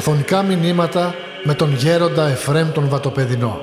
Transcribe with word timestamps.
Αφωνικά 0.00 0.42
μηνύματα 0.42 1.14
με 1.44 1.54
τον 1.54 1.74
γέροντα 1.74 2.28
Εφρέμ 2.28 2.70
τον 2.72 2.88
Βατοπεδινό. 2.88 3.60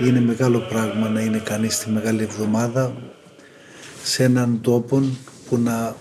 Είναι 0.00 0.20
μεγάλο 0.20 0.58
πράγμα 0.58 1.08
να 1.08 1.20
είναι 1.20 1.38
κανείς 1.38 1.78
τη 1.78 1.90
Μεγάλη 1.90 2.22
Εβδομάδα 2.22 2.92
σε 4.02 4.24
έναν 4.24 4.60
τόπο 4.60 5.02
που 5.48 5.58
να 5.58 5.96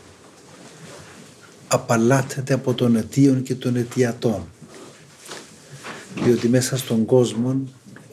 απαλλάτεται 1.68 2.54
από 2.54 2.74
τον 2.74 2.96
αιτίον 2.96 3.44
και 3.44 3.56
των 3.56 3.76
αιτιατών. 3.76 4.48
Διότι 6.32 6.50
μέσα 6.50 6.78
στον 6.78 7.06
κόσμο, 7.06 7.64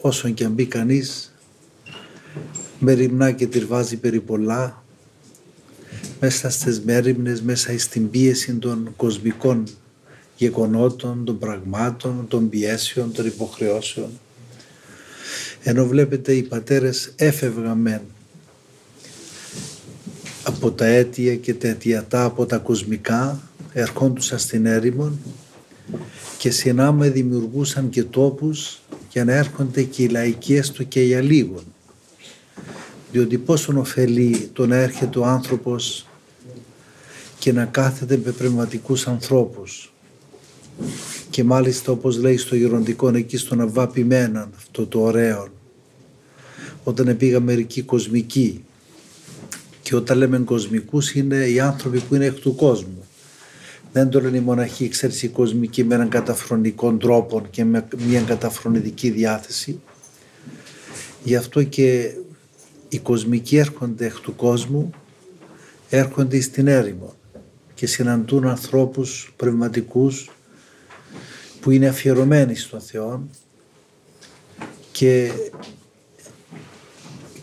όσο 0.01 0.29
και 0.29 0.43
αν 0.43 0.51
μπει 0.51 0.65
κανείς, 0.65 1.33
μεριμνά 2.79 3.31
και 3.31 3.47
τυρβάζει 3.47 3.97
περί 3.97 4.19
πολλά, 4.19 4.83
μέσα 6.19 6.49
στις 6.49 6.81
μέρημνες, 6.81 7.41
μέσα 7.41 7.79
στην 7.79 8.09
πίεση 8.09 8.53
των 8.53 8.93
κοσμικών 8.95 9.63
γεγονότων, 10.37 11.25
των 11.25 11.39
πραγμάτων, 11.39 12.25
των 12.27 12.49
πιέσεων, 12.49 13.11
των 13.11 13.25
υποχρεώσεων. 13.25 14.09
Ενώ 15.63 15.85
βλέπετε 15.85 16.33
οι 16.33 16.43
πατέρες 16.43 17.13
έφευγαν 17.15 18.01
από 20.43 20.71
τα 20.71 20.85
αίτια 20.85 21.35
και 21.35 21.53
τα 21.53 21.67
αιτιατά, 21.67 22.23
από 22.23 22.45
τα 22.45 22.57
κοσμικά, 22.57 23.41
ερχόντουσαν 23.73 24.39
στην 24.39 24.65
έρημο 24.65 25.17
και 26.39 26.51
συνάμα 26.51 27.07
δημιουργούσαν 27.07 27.89
και 27.89 28.03
τόπους 28.03 28.79
για 29.11 29.25
να 29.25 29.33
έρχονται 29.33 29.83
και 29.83 30.03
οι 30.03 30.07
λαϊκοί 30.07 30.55
έστω 30.55 30.83
και 30.83 31.01
για 31.01 31.21
λίγο. 31.21 31.63
Διότι 33.11 33.37
πόσον 33.37 33.77
ωφελεί 33.77 34.49
το 34.53 34.67
να 34.67 34.75
έρχεται 34.75 35.19
ο 35.19 35.25
άνθρωπος 35.25 36.07
και 37.39 37.53
να 37.53 37.65
κάθεται 37.65 38.19
με 38.25 38.31
πνευματικούς 38.31 39.07
ανθρώπους. 39.07 39.93
Και 41.29 41.43
μάλιστα 41.43 41.91
όπως 41.91 42.17
λέει 42.17 42.37
στο 42.37 42.55
γεροντικό 42.55 43.07
εκεί 43.15 43.37
στον 43.37 43.61
Αβάπημένα 43.61 44.49
αυτό 44.55 44.85
το 44.85 45.01
ωραίο 45.01 45.47
όταν 46.83 47.17
πήγα 47.17 47.39
μερικοί 47.39 47.81
κοσμικοί 47.81 48.63
και 49.81 49.95
όταν 49.95 50.17
λέμε 50.17 50.37
κοσμικούς 50.39 51.13
είναι 51.13 51.35
οι 51.35 51.59
άνθρωποι 51.59 51.99
που 51.99 52.15
είναι 52.15 52.25
εκ 52.25 52.39
του 52.39 52.55
κόσμου 52.55 53.03
δεν 53.91 54.09
το 54.09 54.21
λένε 54.21 54.37
οι 54.37 54.41
μοναχοί, 54.41 54.87
ξέρεις, 54.87 55.23
οι 55.23 55.27
κοσμικοί 55.27 55.83
με 55.83 55.95
έναν 55.95 56.09
καταφρονικό 56.09 56.93
τρόπο 56.93 57.41
και 57.49 57.65
με 57.65 57.87
μια 58.07 58.21
καταφρονητική 58.21 59.09
διάθεση. 59.09 59.79
Γι' 61.23 61.35
αυτό 61.35 61.63
και 61.63 62.11
οι 62.89 62.99
κοσμικοί 62.99 63.57
έρχονται 63.57 64.05
εκ 64.05 64.19
του 64.19 64.35
κόσμου, 64.35 64.89
έρχονται 65.89 66.39
στην 66.39 66.67
έρημο 66.67 67.13
και 67.73 67.87
συναντούν 67.87 68.47
ανθρώπους 68.47 69.33
πνευματικούς 69.35 70.29
που 71.61 71.71
είναι 71.71 71.87
αφιερωμένοι 71.87 72.55
στον 72.55 72.81
Θεό 72.81 73.27
και, 74.91 75.31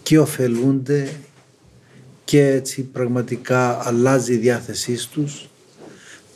και 0.03 0.19
ωφελούνται 0.19 1.11
και 2.25 2.47
έτσι 2.47 2.83
πραγματικά 2.83 3.87
αλλάζει 3.89 4.33
η 4.33 4.37
διάθεσή 4.37 5.11
τους 5.11 5.49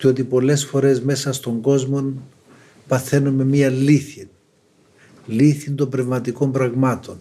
ότι 0.08 0.24
πολλές 0.24 0.64
φορές 0.64 1.00
μέσα 1.00 1.32
στον 1.32 1.60
κόσμο 1.60 2.12
παθαίνουμε 2.88 3.44
μία 3.44 3.68
λύθη, 3.68 4.28
λύθη 5.26 5.70
των 5.70 5.88
πνευματικών 5.88 6.52
πραγμάτων 6.52 7.18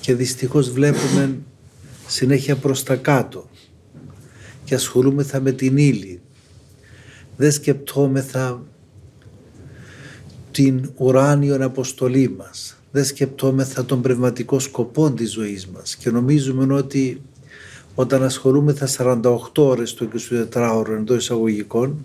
και 0.00 0.14
δυστυχώς 0.14 0.70
βλέπουμε 0.70 1.38
συνέχεια 2.06 2.56
προς 2.56 2.82
τα 2.82 2.96
κάτω 2.96 3.48
και 4.64 4.74
ασχολούμεθα 4.74 5.40
με 5.40 5.52
την 5.52 5.76
ύλη. 5.76 6.20
Δεν 7.36 7.52
σκεπτόμεθα 7.52 8.62
την 10.50 10.90
ουράνιον 10.96 11.62
αποστολή 11.62 12.28
μας. 12.28 12.76
Δεν 12.90 13.04
σκεπτόμεθα 13.04 13.84
τον 13.84 14.02
πνευματικό 14.02 14.58
σκοπό 14.58 15.10
της 15.10 15.32
ζωής 15.32 15.66
μας 15.66 15.96
και 15.96 16.10
νομίζουμε 16.10 16.74
ότι 16.74 17.22
όταν 18.00 18.24
ασχολούμεθα 18.24 18.88
48 19.22 19.38
ώρες 19.56 19.94
το 19.94 20.08
24ωρο 20.52 20.90
εντός 20.90 21.16
εισαγωγικών 21.16 22.04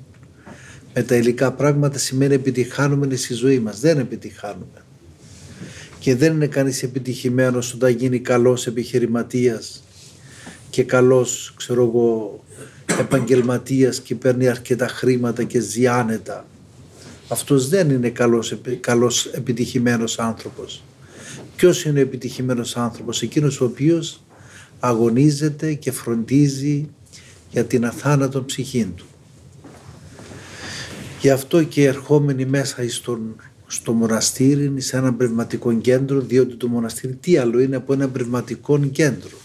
με 0.94 1.04
τα 1.04 1.16
υλικά 1.16 1.52
πράγματα 1.52 1.98
σημαίνει 1.98 2.34
επιτυχάνουμε 2.34 3.16
στη 3.16 3.34
ζωή 3.34 3.60
μας. 3.60 3.80
Δεν 3.80 3.98
επιτυχάνουμε. 3.98 4.84
Και 6.00 6.16
δεν 6.16 6.34
είναι 6.34 6.48
κανείς 6.48 6.84
επιτυχημένος 6.84 7.74
όταν 7.74 7.92
γίνει 7.92 8.20
καλός 8.20 8.68
επιχειρηματίας 8.68 9.84
και 10.70 10.84
καλός, 10.84 11.54
ξέρω 11.58 11.84
εγώ, 11.84 12.40
επαγγελματίας 13.00 14.00
και 14.00 14.16
παίρνει 14.16 14.48
αρκετά 14.48 14.88
χρήματα 14.88 15.44
και 15.44 15.60
ζιάνετα. 15.60 16.46
Αυτός 17.28 17.70
δεν 17.70 17.90
είναι 17.90 18.10
καλός, 18.10 18.58
καλός 18.80 19.26
επιτυχημένος 19.26 20.20
άνθρωπος. 20.20 20.84
Ποιος 21.56 21.86
είναι 21.86 22.00
ο 22.00 22.02
επιτυχημένος 22.02 22.78
άνθρωπος, 22.78 23.22
εκείνος 23.22 23.62
ο 23.62 23.66
οποίος 23.66 24.24
αγωνίζεται 24.86 25.74
και 25.74 25.92
φροντίζει 25.92 26.90
για 27.52 27.66
την 27.66 27.86
αθάνατο 27.86 28.44
ψυχή 28.44 28.94
του. 28.96 29.06
Γι' 31.22 31.30
αυτό 31.30 31.64
και 31.64 31.84
ερχόμενοι 31.86 32.46
μέσα 32.46 32.90
στον, 32.90 33.36
στο 33.68 33.92
μοναστήρι, 33.92 34.82
σε 34.82 34.98
ένα 34.98 35.14
πνευματικό 35.14 35.74
κέντρο, 35.74 36.20
διότι 36.20 36.56
το 36.56 36.68
μοναστήρι 36.68 37.14
τι 37.14 37.38
άλλο 37.38 37.60
είναι 37.60 37.76
από 37.76 37.94
ένα 37.94 38.10
πνευματικό 38.10 38.80
κέντρο, 38.80 39.38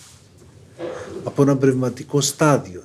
από 1.25 1.43
ένα 1.43 1.56
πνευματικό 1.56 2.21
στάδιο. 2.21 2.82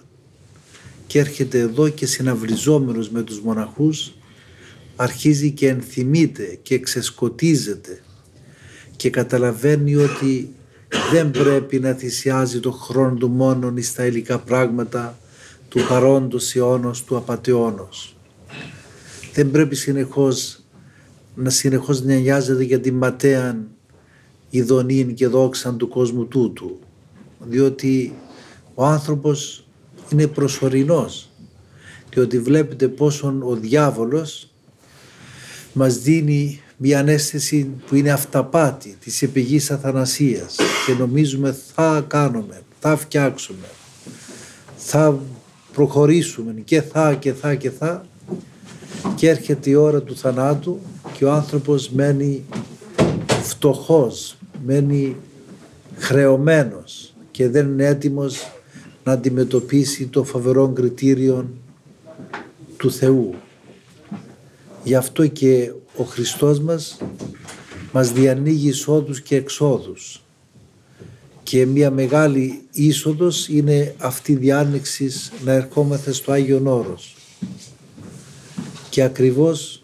Και 1.08 1.20
έρχεται 1.20 1.60
εδώ 1.60 1.90
και 1.90 2.06
συναυλιζόμενος 2.06 3.10
με 3.10 3.22
τους 3.22 3.42
μοναχούς, 3.42 4.14
αρχίζει 4.96 5.52
και 5.52 5.68
ενθυμείται 5.68 6.60
και 6.62 6.80
ξεσκοτίζεται 6.80 8.02
και 8.96 9.10
καταλαβαίνει 9.10 9.96
ότι 9.96 10.56
δεν 11.12 11.32
πρέπει 11.32 11.80
να 11.80 11.94
θυσιάζει 11.94 12.60
το 12.60 12.72
χρόνο 12.72 13.16
του 13.16 13.30
μόνον 13.30 13.84
στα 13.84 14.06
υλικά 14.06 14.40
πράγματα 14.40 15.18
του 15.70 15.80
παρόντος 15.90 16.56
αιώνος, 16.56 17.04
του 17.04 17.18
απαταιώνος. 17.18 18.16
Δεν 19.34 19.52
πρέπει 19.52 19.76
συνεχώς 19.76 20.60
να 21.36 21.50
συνεχώς 21.50 22.02
νοιάζεται 22.02 22.64
για 22.64 22.80
την 22.80 22.96
ματέα 22.96 23.58
ειδονήν 24.50 25.14
και 25.14 25.28
δόξαν 25.28 25.78
του 25.78 25.88
κόσμου 25.88 26.26
τούτου. 26.26 26.80
Διότι 27.40 28.14
ο 28.74 28.86
άνθρωπος 28.86 29.68
είναι 30.12 30.28
προσωρινός. 30.28 31.30
Διότι 32.10 32.40
βλέπετε 32.40 32.88
πόσον 32.88 33.42
ο 33.42 33.56
διάβολος 33.56 34.50
μας 35.74 35.98
δίνει 35.98 36.62
μια 36.78 37.00
ανέστηση 37.00 37.70
που 37.88 37.96
είναι 37.96 38.12
αυταπάτη 38.12 38.98
της 39.00 39.22
επιγής 39.22 39.72
αθανασίας 39.72 40.56
και 40.86 40.94
νομίζουμε 40.94 41.56
θα 41.74 42.06
κάνουμε, 42.08 42.62
θα 42.80 42.96
φτιάξουμε, 42.96 43.68
θα 44.76 45.20
προχωρήσουμε 45.74 46.54
και 46.64 46.82
θα 46.82 47.14
και 47.14 47.34
θα 47.34 47.56
και 47.56 47.70
θα 47.70 48.06
και 49.16 49.30
έρχεται 49.30 49.70
η 49.70 49.74
ώρα 49.74 50.02
του 50.02 50.18
θανάτου 50.18 50.80
και 51.14 51.26
ο 51.26 51.32
άνθρωπος 51.32 51.90
μένει 51.90 52.44
φτωχός, 53.44 54.38
μένει 54.66 55.16
χρεωμένος 55.98 57.14
και 57.32 57.50
δεν 57.50 57.68
είναι 57.68 57.86
έτοιμος 57.86 58.52
να 59.04 59.12
αντιμετωπίσει 59.12 60.08
το 60.08 60.24
φοβερό 60.24 60.70
κριτήριο 60.70 61.50
του 62.78 62.92
Θεού. 62.92 63.34
Γι' 64.84 64.96
αυτό 64.96 65.28
και 65.28 65.72
ο 65.98 66.04
Χριστός 66.04 66.60
μας 66.60 66.98
μας 67.92 68.12
διανοίγει 68.12 68.68
εισόδους 68.68 69.22
και 69.22 69.36
εξόδους 69.36 70.23
και 71.44 71.66
μια 71.66 71.92
μεγάλη 71.92 72.62
είσοδος 72.72 73.48
είναι 73.48 73.96
αυτή 73.98 74.32
η 74.32 74.36
διάνοιξη 74.36 75.12
να 75.44 75.52
ερχόμαστε 75.52 76.12
στο 76.12 76.32
Άγιον 76.32 76.68
Όρος. 76.68 77.16
Και 78.90 79.04
ακριβώς 79.04 79.84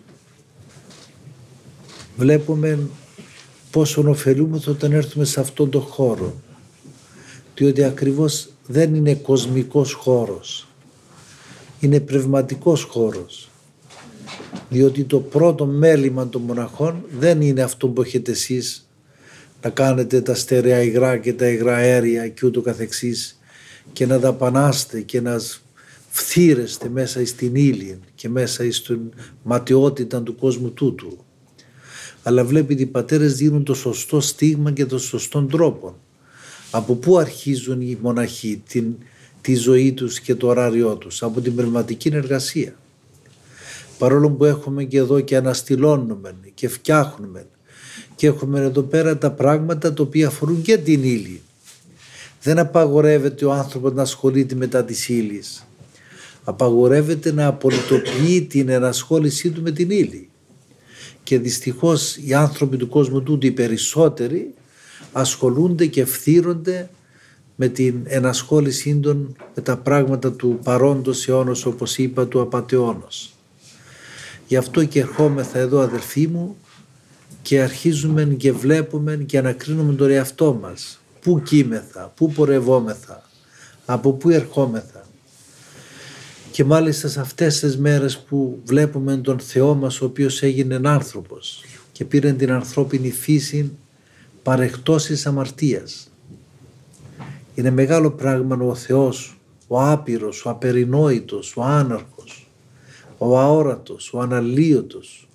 βλέπουμε 2.18 2.80
πόσο 3.72 4.04
ωφελούμε 4.10 4.62
όταν 4.68 4.92
έρθουμε 4.92 5.26
σε 5.26 5.40
αυτόν 5.40 5.70
τον 5.70 5.82
χώρο. 5.82 6.34
Διότι 7.56 7.84
ακριβώς 7.84 8.50
δεν 8.68 8.96
είναι 8.96 9.16
κοσμικός 9.16 9.94
χώρος. 9.94 10.68
Είναι 11.80 12.00
πνευματικός 12.00 12.84
χώρος. 12.84 13.50
Διότι 14.70 15.04
το 15.04 15.20
πρώτο 15.20 15.66
μέλημα 15.66 16.30
των 16.30 16.42
μοναχών 16.42 17.04
δεν 17.20 17.42
είναι 17.42 17.62
αυτό 17.62 17.88
που 17.88 18.02
έχετε 18.02 18.32
εσείς 18.32 18.89
να 19.62 19.70
κάνετε 19.70 20.22
τα 20.22 20.36
στερεά 20.36 20.82
υγρά 20.82 21.18
και 21.18 21.34
τα 21.34 21.48
υγρά 21.48 21.76
αέρια 21.76 22.28
και 22.28 22.46
ούτω 22.46 22.62
καθεξής 22.62 23.40
και 23.94 24.06
να 24.06 24.20
δαπανάστε 24.20 25.02
και 25.02 25.22
να 25.22 25.40
φθύρεστε 26.10 26.90
μέσα 26.90 27.26
στην 27.26 27.56
ύλη 27.56 28.00
και 28.16 28.30
μέσα 28.30 28.72
στην 28.72 29.00
ματιότητα 29.44 30.22
του 30.22 30.36
κόσμου 30.36 30.72
τούτου. 30.72 31.18
αλλά 32.24 32.44
βλέπει 32.44 32.74
ότι 32.74 32.82
οι 32.82 32.86
πατέρες 32.86 33.36
δίνουν 33.36 33.64
το 33.64 33.74
σωστό 33.74 34.20
στίγμα 34.20 34.72
και 34.72 34.86
το 34.86 34.98
σωστό 34.98 35.44
τρόπο. 35.44 35.98
Από 36.72 36.94
πού 36.96 37.18
αρχίζουν 37.18 37.82
οι 37.82 37.98
μοναχοί 38.02 38.64
την, 38.70 38.96
τη 39.42 39.56
ζωή 39.56 39.94
τους 39.94 40.20
και 40.20 40.36
το 40.36 40.48
ωράριό 40.48 40.96
τους, 40.96 41.24
από 41.24 41.42
την 41.42 41.56
πνευματική 41.56 42.10
εργασία. 42.14 42.76
Παρόλο 43.98 44.30
που 44.30 44.46
έχουμε 44.46 44.84
και 44.84 44.98
εδώ 44.98 45.20
και 45.20 45.36
αναστηλώνουμε 45.36 46.36
και 46.54 46.68
φτιάχνουμε 46.68 47.46
και 48.16 48.28
έχουμε 48.28 48.60
εδώ 48.60 48.82
πέρα 48.82 49.18
τα 49.18 49.32
πράγματα 49.32 49.94
τα 49.94 50.04
οποία 50.04 50.28
αφορούν 50.28 50.62
και 50.62 50.78
την 50.78 51.04
ύλη. 51.04 51.42
Δεν 52.42 52.60
απαγορεύεται 52.60 53.46
ο 53.46 53.52
άνθρωπος 53.52 53.94
να 53.94 54.02
ασχολείται 54.02 54.56
μετά 54.56 54.84
της 54.84 55.10
ύλης. 55.10 55.68
Απαγορεύεται 56.44 57.32
να 57.32 57.48
απολυτοποιεί 57.48 58.42
την 58.42 58.70
ενασχόλησή 58.70 59.50
του 59.50 59.62
με 59.62 59.72
την 59.72 59.90
ύλη. 59.90 60.30
Και 61.24 61.40
δυστυχώς 61.40 62.18
οι 62.18 62.34
άνθρωποι 62.34 62.78
του 62.78 62.88
κόσμου 62.88 63.22
τούτου 63.22 63.48
οι 63.48 63.52
περισσότεροι 63.52 64.54
ασχολούνται 65.12 65.86
και 65.86 66.02
ευθύρονται 66.02 66.90
με 67.56 67.68
την 67.68 68.02
ενασχόλησή 68.04 68.96
των 68.96 69.36
με 69.56 69.62
τα 69.62 69.78
πράγματα 69.78 70.32
του 70.32 70.60
παρόντος 70.64 71.28
αιώνος 71.28 71.66
όπως 71.66 71.98
είπα 71.98 72.28
του 72.28 72.42
απατεώνος. 72.42 73.34
Γι' 74.48 74.56
αυτό 74.56 74.86
και 74.86 75.00
ερχόμεθα 75.00 75.60
εδώ 75.60 75.80
αδελφοί 75.80 76.28
μου 76.28 76.58
και 77.42 77.62
αρχίζουμε 77.62 78.24
και 78.24 78.52
βλέπουμε 78.52 79.16
και 79.16 79.38
ανακρίνουμε 79.38 79.94
τον 79.94 80.10
εαυτό 80.10 80.58
μας. 80.62 81.00
Πού 81.22 81.42
κείμεθα, 81.42 82.12
πού 82.16 82.32
πορευόμεθα, 82.32 83.30
από 83.86 84.14
πού 84.14 84.30
ερχόμεθα. 84.30 85.08
Και 86.52 86.64
μάλιστα 86.64 87.08
σε 87.08 87.20
αυτές 87.20 87.60
τις 87.60 87.78
μέρες 87.78 88.18
που 88.18 88.60
βλέπουμε 88.66 89.18
τον 89.18 89.40
Θεό 89.40 89.76
μας 89.76 90.02
ο 90.02 90.06
οποίος 90.06 90.42
έγινε 90.42 90.80
άνθρωπος 90.84 91.64
και 91.92 92.06
πήρε 92.06 92.34
την 92.34 92.52
ανθρώπινη 92.52 93.12
φύση 93.12 93.72
παρεχτός 94.44 95.06
της 95.06 95.26
αμαρτίας. 95.26 96.12
Είναι 97.56 97.70
μεγάλο 97.70 98.12
πράγμα 98.12 98.56
ο 98.56 98.76
Θεός, 98.76 99.40
ο 99.68 99.82
άπειρος, 99.82 100.46
ο 100.46 100.50
απερινόητος, 100.50 101.58
ο 101.58 101.64
άναρχος, 101.64 102.50
ο 103.18 103.40
αόρατος, 103.40 104.14
ο 104.14 104.20
αναλύωτος, 104.20 105.29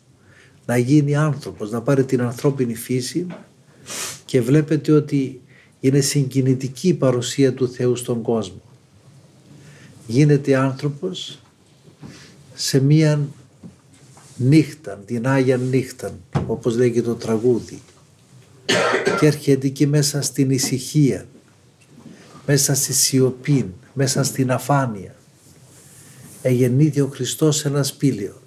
να 0.66 0.76
γίνει 0.76 1.16
άνθρωπος, 1.16 1.70
να 1.70 1.80
πάρει 1.80 2.04
την 2.04 2.20
ανθρώπινη 2.20 2.74
φύση 2.74 3.26
και 4.24 4.40
βλέπετε 4.40 4.92
ότι 4.92 5.40
είναι 5.80 6.00
συγκινητική 6.00 6.88
η 6.88 6.94
παρουσία 6.94 7.54
του 7.54 7.68
Θεού 7.68 7.96
στον 7.96 8.22
κόσμο. 8.22 8.62
Γίνεται 10.06 10.56
άνθρωπος 10.56 11.38
σε 12.54 12.80
μία 12.80 13.28
νύχτα, 14.36 15.02
την 15.06 15.26
Άγια 15.26 15.56
νύχτα, 15.56 16.18
όπως 16.46 16.76
λέγει 16.76 17.02
το 17.02 17.14
τραγούδι 17.14 17.80
και 19.20 19.26
έρχεται 19.26 19.66
εκεί 19.66 19.86
μέσα 19.86 20.22
στην 20.22 20.50
ησυχία, 20.50 21.26
μέσα 22.46 22.74
στη 22.74 22.92
σιωπή, 22.92 23.74
μέσα 23.92 24.22
στην 24.22 24.50
αφάνεια. 24.50 25.14
Εγεννήθη 26.42 27.00
ο 27.00 27.06
Χριστός 27.06 27.56
σε 27.56 27.68
ένα 27.68 27.82
σπήλαιο. 27.82 28.42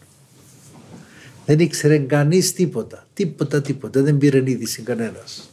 Δεν 1.48 1.60
ήξερε 1.60 1.98
κανείς 1.98 2.54
τίποτα, 2.54 3.08
τίποτα, 3.14 3.62
τίποτα, 3.62 4.02
δεν 4.02 4.18
πήρε 4.18 4.44
είδηση 4.46 4.82
κανένας. 4.82 5.50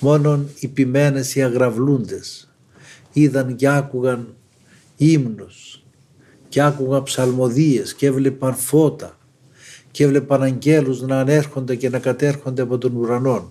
Μόνον 0.00 0.48
οι 0.60 0.68
ποιμένες, 0.68 1.34
οι 1.34 1.42
αγραυλούντες 1.42 2.48
είδαν 3.12 3.56
και 3.56 3.68
άκουγαν 3.68 4.34
ύμνους 4.96 5.84
και 6.48 6.62
άκουγαν 6.62 7.02
ψαλμοδίες 7.02 7.94
και 7.94 8.06
έβλεπαν 8.06 8.54
φώτα 8.54 9.18
και 9.90 10.04
έβλεπαν 10.04 10.42
αγγέλους 10.42 11.00
να 11.00 11.20
ανέρχονται 11.20 11.74
και 11.74 11.88
να 11.88 11.98
κατέρχονται 11.98 12.62
από 12.62 12.78
τον 12.78 12.96
ουρανό 12.96 13.50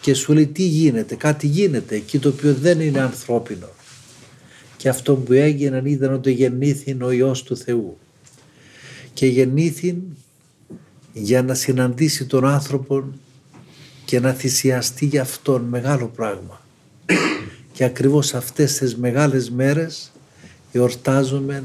και 0.00 0.14
σου 0.14 0.32
λέει 0.32 0.46
τι 0.46 0.62
γίνεται, 0.62 1.14
κάτι 1.14 1.46
γίνεται 1.46 1.94
εκεί 1.94 2.18
το 2.18 2.28
οποίο 2.28 2.54
δεν 2.54 2.80
είναι 2.80 3.00
ανθρώπινο. 3.00 3.68
Και 4.76 4.88
αυτό 4.88 5.14
που 5.14 5.32
έγινε 5.32 5.82
ήταν 5.84 6.12
ότι 6.12 6.32
γεννήθη 6.32 6.96
ο 7.02 7.10
Υιός 7.10 7.42
του 7.42 7.56
Θεού. 7.56 7.98
Και 9.12 9.26
γεννήθη 9.26 10.02
για 11.16 11.42
να 11.42 11.54
συναντήσει 11.54 12.24
τον 12.26 12.44
άνθρωπο 12.44 13.04
και 14.04 14.20
να 14.20 14.32
θυσιαστεί 14.32 15.06
για 15.06 15.22
αυτόν 15.22 15.62
μεγάλο 15.62 16.06
πράγμα. 16.06 16.60
Και 17.72 17.84
ακριβώς 17.84 18.34
αυτές 18.34 18.78
τις 18.78 18.96
μεγάλες 18.96 19.50
μέρες 19.50 20.12
εορτάζουμε 20.72 21.64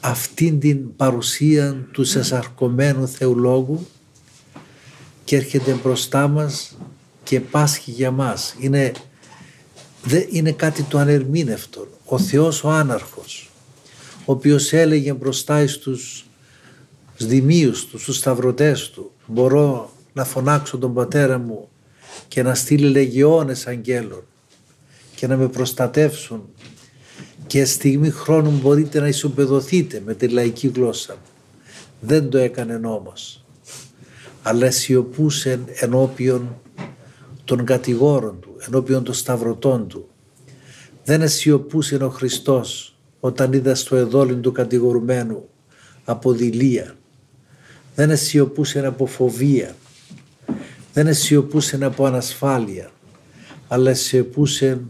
αυτήν 0.00 0.60
την 0.60 0.96
παρουσία 0.96 1.86
του 1.92 2.04
σεσαρκωμένου 2.04 3.08
Θεολόγου 3.08 3.86
και 5.24 5.36
έρχεται 5.36 5.72
μπροστά 5.72 6.28
μας 6.28 6.76
και 7.22 7.40
πάσχει 7.40 7.90
για 7.90 8.10
μας. 8.10 8.54
Είναι, 8.58 8.92
δε, 10.04 10.24
είναι 10.30 10.52
κάτι 10.52 10.82
το 10.82 10.98
ανερμήνευτο. 10.98 11.88
Ο 12.04 12.18
Θεός 12.18 12.64
ο 12.64 12.70
άναρχος, 12.70 13.50
ο 14.24 14.32
οποίος 14.32 14.72
έλεγε 14.72 15.12
μπροστά 15.12 15.66
στους 15.66 16.24
δημίους 17.26 17.86
του, 17.86 17.98
στους 17.98 18.16
σταυρωτές 18.16 18.90
του, 18.90 19.12
μπορώ 19.26 19.90
να 20.12 20.24
φωνάξω 20.24 20.78
τον 20.78 20.94
πατέρα 20.94 21.38
μου 21.38 21.68
και 22.28 22.42
να 22.42 22.54
στείλει 22.54 22.88
λεγιώνες 22.88 23.66
αγγέλων 23.66 24.22
και 25.14 25.26
να 25.26 25.36
με 25.36 25.48
προστατεύσουν 25.48 26.48
και 27.46 27.64
στιγμή 27.64 28.10
χρόνου 28.10 28.50
μπορείτε 28.50 29.00
να 29.00 29.08
ισοπεδωθείτε 29.08 30.02
με 30.04 30.14
τη 30.14 30.28
λαϊκή 30.28 30.68
γλώσσα. 30.74 31.16
Δεν 32.00 32.28
το 32.28 32.38
έκανε 32.38 32.80
όμως 32.86 33.44
αλλά 34.42 34.70
σιωπούσε 34.70 35.60
ενώπιον 35.74 36.60
των 37.44 37.64
κατηγόρων 37.64 38.40
του, 38.40 38.56
ενώπιον 38.66 39.04
των 39.04 39.14
σταυρωτών 39.14 39.88
του. 39.88 40.08
Δεν 41.04 41.22
αισιοπούσε 41.22 41.96
ο 41.96 42.08
Χριστός 42.08 42.96
όταν 43.20 43.52
είδα 43.52 43.74
στο 43.74 43.96
εδόλιν 43.96 44.40
του 44.40 44.52
κατηγορουμένου 44.52 45.48
από 46.04 46.32
δειλία. 46.32 46.94
Δεν 47.94 48.10
αισιοπούσε 48.10 48.86
από 48.86 49.06
φοβία. 49.06 49.76
Δεν 50.92 51.06
αισιοπούσε 51.06 51.78
από 51.84 52.04
ανασφάλεια. 52.04 52.90
Αλλά 53.68 53.90
αισιοπούσε 53.90 54.80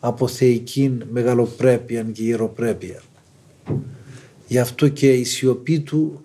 από 0.00 0.28
θεϊκή 0.28 0.98
μεγαλοπρέπεια 1.10 2.02
και 2.02 2.22
ιεροπρέπεια. 2.22 3.02
Γι' 4.46 4.58
αυτό 4.58 4.88
και 4.88 5.12
η 5.12 5.24
σιωπή 5.24 5.80
του 5.80 6.24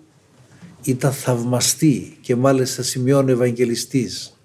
ήταν 0.82 1.12
θαυμαστή 1.12 2.18
και 2.20 2.36
μάλιστα 2.36 2.82
σημειώνει 2.82 3.30
ο 3.30 3.34
Ευαγγελιστής 3.34 4.36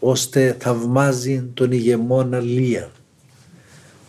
ώστε 0.00 0.56
θαυμάζει 0.60 1.50
τον 1.54 1.72
ηγεμόνα 1.72 2.40
Λία. 2.40 2.90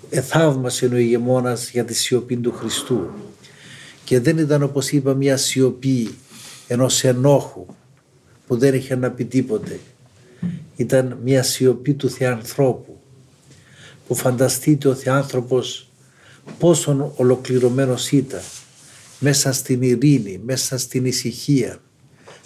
Εθαύμασε 0.09 0.85
ο 0.85 0.95
ηγεμόνας 0.95 1.69
για 1.69 1.85
τη 1.85 1.93
σιωπή 1.93 2.37
του 2.37 2.51
Χριστού 2.51 3.09
και 4.03 4.19
δεν 4.19 4.37
ήταν 4.37 4.63
όπως 4.63 4.91
είπα 4.91 5.13
μια 5.13 5.37
σιωπή 5.37 6.15
ενός 6.67 7.03
ενόχου 7.03 7.65
που 8.47 8.57
δεν 8.57 8.73
είχε 8.73 8.95
να 8.95 9.11
πει 9.11 9.25
τίποτε. 9.25 9.79
Ήταν 10.75 11.19
μια 11.23 11.43
σιωπή 11.43 11.93
του 11.93 12.09
Θεανθρώπου 12.09 12.99
που 14.07 14.15
φανταστείτε 14.15 14.87
ο 14.87 14.95
Θεάνθρωπος 14.95 15.89
πόσο 16.59 17.13
ολοκληρωμένος 17.15 18.11
ήταν 18.11 18.41
μέσα 19.19 19.51
στην 19.51 19.81
ειρήνη, 19.81 20.41
μέσα 20.45 20.77
στην 20.77 21.05
ησυχία, 21.05 21.81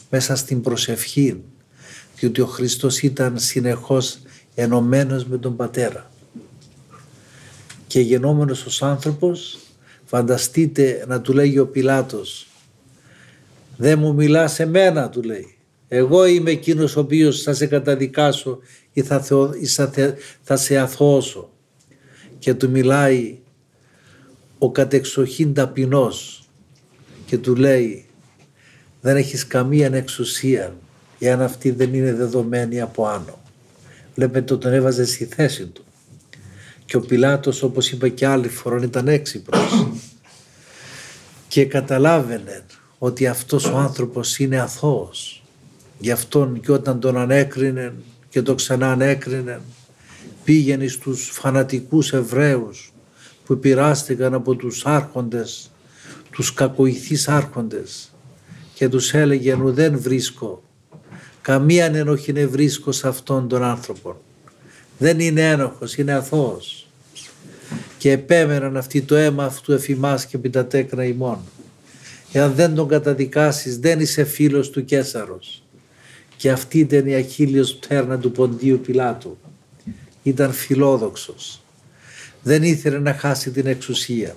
μέσα 0.09 0.35
στην 0.35 0.61
προσευχή, 0.61 1.43
διότι 2.15 2.41
ο 2.41 2.45
Χριστός 2.45 3.01
ήταν 3.01 3.39
συνεχώς 3.39 4.19
ενωμένος 4.55 5.25
με 5.25 5.37
τον 5.37 5.55
Πατέρα. 5.55 6.11
Και 7.87 7.99
γεννόμενος 7.99 8.65
ως 8.65 8.83
άνθρωπος, 8.83 9.59
φανταστείτε 10.05 11.05
να 11.07 11.21
του 11.21 11.33
λέγει 11.33 11.59
ο 11.59 11.67
Πιλάτος, 11.67 12.47
δεν 13.77 13.99
μου 13.99 14.13
μιλά 14.13 14.47
σε 14.47 14.65
μένα 14.65 15.09
του 15.09 15.21
λέει. 15.21 15.55
Εγώ 15.87 16.25
είμαι 16.25 16.51
εκείνος 16.51 16.95
ο 16.95 16.99
οποίος 16.99 17.41
θα 17.41 17.53
σε 17.53 17.65
καταδικάσω 17.65 18.59
ή 18.93 19.01
θα, 19.01 19.23
θα 20.41 20.57
σε 20.57 20.77
αθώσω. 20.77 21.49
Και 22.39 22.53
του 22.53 22.69
μιλάει 22.69 23.39
ο 24.57 24.71
κατεξοχήν 24.71 25.53
ταπεινός 25.53 26.49
και 27.25 27.37
του 27.37 27.55
λέει 27.55 28.05
δεν 29.01 29.15
έχεις 29.15 29.47
καμία 29.47 29.89
εξουσία 29.93 30.75
εάν 31.19 31.41
αυτή 31.41 31.71
δεν 31.71 31.93
είναι 31.93 32.13
δεδομένη 32.13 32.81
από 32.81 33.07
άνω. 33.07 33.41
Βλέπετε 34.15 34.57
τον 34.57 34.73
έβαζε 34.73 35.05
στη 35.05 35.25
θέση 35.25 35.65
του. 35.65 35.85
Και 36.85 36.97
ο 36.97 37.01
Πιλάτος 37.01 37.63
όπως 37.63 37.91
είπα 37.91 38.07
και 38.07 38.25
άλλη 38.25 38.47
φορά 38.47 38.83
ήταν 38.83 39.07
έξυπνος 39.07 39.87
και 41.47 41.65
καταλάβαινε 41.65 42.65
ότι 43.03 43.27
αυτός 43.27 43.65
ο 43.65 43.77
άνθρωπος 43.77 44.39
είναι 44.39 44.59
αθώος. 44.59 45.43
Γι' 45.99 46.11
αυτόν 46.11 46.59
και 46.59 46.71
όταν 46.71 46.99
τον 46.99 47.17
ανέκρινε 47.17 47.93
και 48.29 48.41
το 48.41 48.55
ξανά 48.55 48.91
ανέκρινε 48.91 49.61
πήγαινε 50.43 50.87
στους 50.87 51.29
φανατικούς 51.33 52.13
Εβραίους 52.13 52.93
που 53.45 53.57
πειράστηκαν 53.57 54.33
από 54.33 54.55
τους 54.55 54.85
άρχοντες 54.85 55.71
τους 56.31 56.53
κακοηθείς 56.53 57.27
άρχοντες 57.27 58.11
και 58.73 58.89
τους 58.89 59.13
έλεγε 59.13 59.55
«Νου 59.55 59.73
δεν 59.73 59.99
βρίσκω 59.99 60.63
Καμία 61.41 61.85
ενοχή 61.85 62.31
δεν 62.31 62.49
βρίσκω 62.49 62.91
σε 62.91 63.07
αυτόν 63.07 63.47
τον 63.47 63.63
άνθρωπο. 63.63 64.21
Δεν 64.97 65.19
είναι 65.19 65.49
ένοχος, 65.49 65.97
είναι 65.97 66.13
αθώος. 66.13 66.87
Και 67.97 68.11
επέμεναν 68.11 68.77
αυτοί 68.77 69.01
το 69.01 69.15
αίμα 69.15 69.43
αυτού 69.43 69.71
εφημάς 69.71 70.25
και 70.25 70.37
επί 70.37 70.49
τα 70.49 70.65
τέκνα 70.65 71.03
ημών. 71.03 71.39
Εάν 72.31 72.53
δεν 72.53 72.75
τον 72.75 72.87
καταδικάσεις 72.87 73.79
δεν 73.79 73.99
είσαι 73.99 74.23
φίλος 74.23 74.69
του 74.69 74.85
Κέσαρος. 74.85 75.63
Και 76.37 76.51
αυτή 76.51 76.79
ήταν 76.79 77.07
η 77.07 77.15
αχίλιος 77.15 77.75
πτέρνα 77.75 78.17
του 78.17 78.31
Ποντίου 78.31 78.79
Πιλάτου. 78.79 79.37
Ήταν 80.23 80.53
φιλόδοξος. 80.53 81.61
Δεν 82.43 82.63
ήθελε 82.63 82.99
να 82.99 83.13
χάσει 83.13 83.51
την 83.51 83.65
εξουσία. 83.65 84.35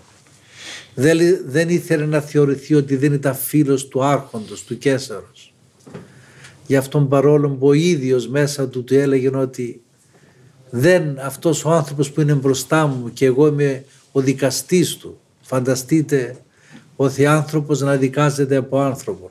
Δεν, 0.94 1.18
δεν 1.46 1.68
ήθελε 1.68 2.06
να 2.06 2.20
θεωρηθεί 2.20 2.74
ότι 2.74 2.96
δεν 2.96 3.12
ήταν 3.12 3.34
φίλος 3.34 3.88
του 3.88 4.04
άρχοντος, 4.04 4.64
του 4.64 4.78
Κέσαρος. 4.78 5.54
Γι' 6.66 6.76
αυτόν 6.76 7.08
παρόλο 7.08 7.48
που 7.48 7.66
ο 7.66 7.72
ίδιος 7.72 8.28
μέσα 8.28 8.68
του 8.68 8.84
του 8.84 8.94
έλεγε 8.94 9.36
ότι 9.36 9.82
δεν 10.70 11.18
αυτός 11.18 11.64
ο 11.64 11.70
άνθρωπος 11.70 12.10
που 12.10 12.20
είναι 12.20 12.34
μπροστά 12.34 12.86
μου 12.86 13.12
και 13.12 13.24
εγώ 13.24 13.46
είμαι 13.46 13.84
ο 14.12 14.20
δικαστής 14.20 14.96
του. 14.96 15.18
Φανταστείτε 15.40 16.36
ο 16.96 17.08
άνθρωπος 17.28 17.80
να 17.80 17.96
δικάζεται 17.96 18.56
από 18.56 18.80
άνθρωπο. 18.80 19.30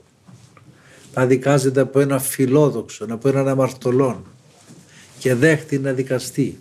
Να 1.16 1.26
δικάζεται 1.26 1.82
από 1.82 2.00
ένα 2.00 2.20
φιλόδοξο, 2.20 3.06
από 3.10 3.30
έναν 3.30 3.48
αμαρτωλόν 3.48 4.26
και 5.20 5.34
δέχτη 5.34 5.80
να 5.80 5.92
δικαστεί. 5.92 6.58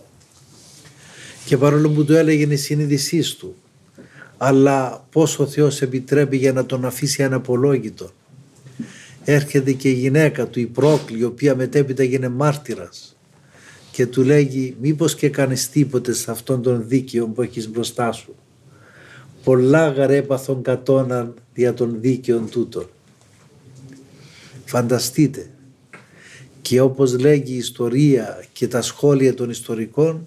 Και 1.44 1.56
παρόλο 1.56 1.90
που 1.90 2.04
του 2.04 2.12
έλεγε 2.12 2.52
η 2.52 2.56
συνείδησή 2.56 3.36
του, 3.38 3.54
αλλά 4.36 5.04
πώς 5.12 5.38
ο 5.38 5.46
Θεός 5.46 5.82
επιτρέπει 5.82 6.36
για 6.36 6.52
να 6.52 6.66
τον 6.66 6.84
αφήσει 6.84 7.22
αναπολόγητο; 7.22 8.10
Έρχεται 9.24 9.72
και 9.72 9.88
η 9.88 9.92
γυναίκα 9.92 10.46
του, 10.46 10.60
η 10.60 10.66
πρόκλη, 10.66 11.18
η 11.18 11.24
οποία 11.24 11.56
μετέπειτα 11.56 12.02
γίνει 12.02 12.28
μάρτυρας 12.28 13.16
και 13.92 14.06
του 14.06 14.22
λέγει 14.22 14.76
μήπως 14.80 15.14
και 15.14 15.28
κάνεις 15.28 15.70
τίποτε 15.70 16.12
σε 16.12 16.30
αυτόν 16.30 16.62
τον 16.62 16.88
δίκαιο 16.88 17.26
που 17.26 17.42
έχεις 17.42 17.70
μπροστά 17.70 18.12
σου. 18.12 18.34
Πολλά 19.44 19.88
γαρέπαθον 19.88 20.62
κατώναν 20.62 21.34
δια 21.54 21.74
των 21.74 22.00
δίκαιων 22.00 22.50
τούτων. 22.50 22.88
Φανταστείτε 24.64 25.50
και 26.62 26.80
όπως 26.80 27.18
λέγει 27.18 27.52
η 27.52 27.56
ιστορία 27.56 28.44
και 28.52 28.68
τα 28.68 28.82
σχόλια 28.82 29.34
των 29.34 29.50
ιστορικών 29.50 30.26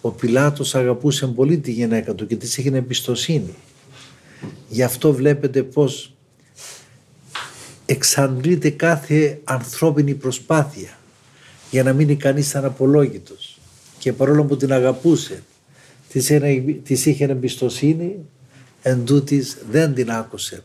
ο 0.00 0.10
Πιλάτος 0.10 0.74
αγαπούσε 0.74 1.26
πολύ 1.26 1.58
τη 1.58 1.70
γυναίκα 1.70 2.14
του 2.14 2.26
και 2.26 2.36
της 2.36 2.56
είχε 2.56 2.76
εμπιστοσύνη. 2.76 3.54
Γι' 4.68 4.82
αυτό 4.82 5.12
βλέπετε 5.12 5.62
πως 5.62 6.14
εξαντλείται 7.86 8.70
κάθε 8.70 9.40
ανθρώπινη 9.44 10.14
προσπάθεια 10.14 10.98
για 11.70 11.82
να 11.82 11.92
μείνει 11.92 12.16
κανείς 12.16 12.54
αναπολόγητος. 12.54 13.58
Και 13.98 14.12
παρόλο 14.12 14.44
που 14.44 14.56
την 14.56 14.72
αγαπούσε, 14.72 15.42
της 16.82 17.06
είχε 17.06 17.24
εμπιστοσύνη, 17.24 18.16
εν 18.82 19.04
τούτης 19.04 19.56
δεν 19.70 19.94
την 19.94 20.10
άκουσε. 20.10 20.62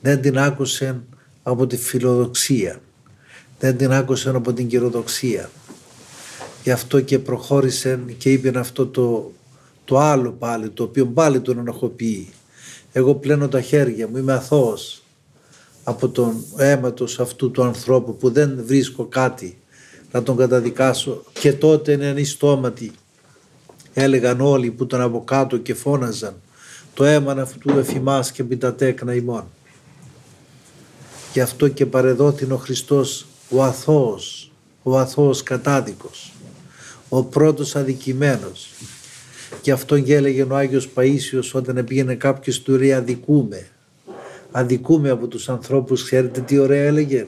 Δεν 0.00 0.20
την 0.20 0.38
άκουσε 0.38 1.00
από 1.42 1.66
τη 1.66 1.76
φιλοδοξία. 1.76 2.80
Δεν 3.58 3.76
την 3.76 3.92
άκουσε 3.92 4.30
από 4.30 4.52
την 4.52 4.68
κυροδοξία. 4.68 5.50
Γι' 6.62 6.70
αυτό 6.70 7.00
και 7.00 7.18
προχώρησε 7.18 8.00
και 8.18 8.32
είπε 8.32 8.58
αυτό 8.58 8.86
το, 8.86 9.32
το 9.84 9.98
άλλο 9.98 10.30
πάλι, 10.30 10.68
το 10.68 10.82
οποίο 10.82 11.06
πάλι 11.06 11.40
τον 11.40 11.58
ενοχοποιεί. 11.58 12.28
Εγώ 12.92 13.14
πλένω 13.14 13.48
τα 13.48 13.60
χέρια 13.60 14.08
μου, 14.08 14.16
είμαι 14.16 14.32
αθώος 14.32 15.02
από 15.84 16.08
τον 16.08 16.44
αίματος 16.56 17.20
αυτού 17.20 17.50
του 17.50 17.62
ανθρώπου 17.62 18.16
που 18.16 18.30
δεν 18.30 18.60
βρίσκω 18.64 19.04
κάτι 19.04 19.58
να 20.12 20.22
τον 20.22 20.36
καταδικάσω 20.36 21.24
και 21.32 21.52
τότε 21.52 21.92
είναι 21.92 22.06
ανιστόματοι 22.06 22.92
έλεγαν 23.94 24.40
όλοι 24.40 24.70
που 24.70 24.82
ήταν 24.82 25.00
από 25.00 25.24
κάτω 25.24 25.58
και 25.58 25.74
φώναζαν 25.74 26.34
το 27.00 27.06
αίμα 27.06 27.32
αυτού 27.32 27.78
εφημάς 27.78 28.32
και 28.32 28.44
τα 28.44 28.74
τέκνα 28.74 29.14
ημών. 29.14 29.44
Γι' 31.32 31.40
αυτό 31.40 31.68
και 31.68 31.86
παρεδόθην 31.86 32.52
ο 32.52 32.56
Χριστός 32.56 33.26
ο 33.50 33.62
αθώος, 33.62 34.52
ο 34.82 34.98
αθώος 34.98 35.42
κατάδικος, 35.42 36.32
ο 37.08 37.22
πρώτος 37.24 37.76
αδικημένος. 37.76 38.68
Και 39.60 39.72
αυτόν 39.72 40.04
και 40.04 40.14
έλεγε 40.14 40.42
ο 40.42 40.56
Άγιος 40.56 40.88
Παΐσιος 40.94 41.50
όταν 41.52 41.84
πήγαινε 41.84 42.14
κάποιος 42.14 42.62
του 42.62 42.72
λέει 42.72 42.92
αδικούμε. 42.92 43.66
Αδικούμε 44.50 45.10
από 45.10 45.26
τους 45.26 45.48
ανθρώπους, 45.48 46.04
ξέρετε 46.04 46.40
τι 46.40 46.58
ωραία 46.58 46.82
έλεγε. 46.82 47.26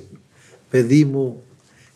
Παιδί 0.70 1.04
μου 1.04 1.42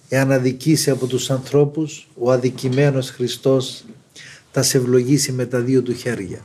εάν 0.09 0.33
αδικήσει 0.33 0.90
από 0.90 1.06
τους 1.06 1.30
ανθρώπους, 1.30 2.09
ο 2.18 2.33
αδικημένος 2.33 3.11
Χριστός 3.11 3.85
θα 4.52 4.62
σε 4.62 4.78
ευλογήσει 4.78 5.33
με 5.33 5.47
τα 5.47 5.61
δύο 5.61 5.83
του 5.83 5.92
χέρια. 5.92 6.40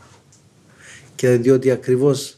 Και 1.21 1.29
διότι 1.29 1.71
ακριβώς 1.71 2.37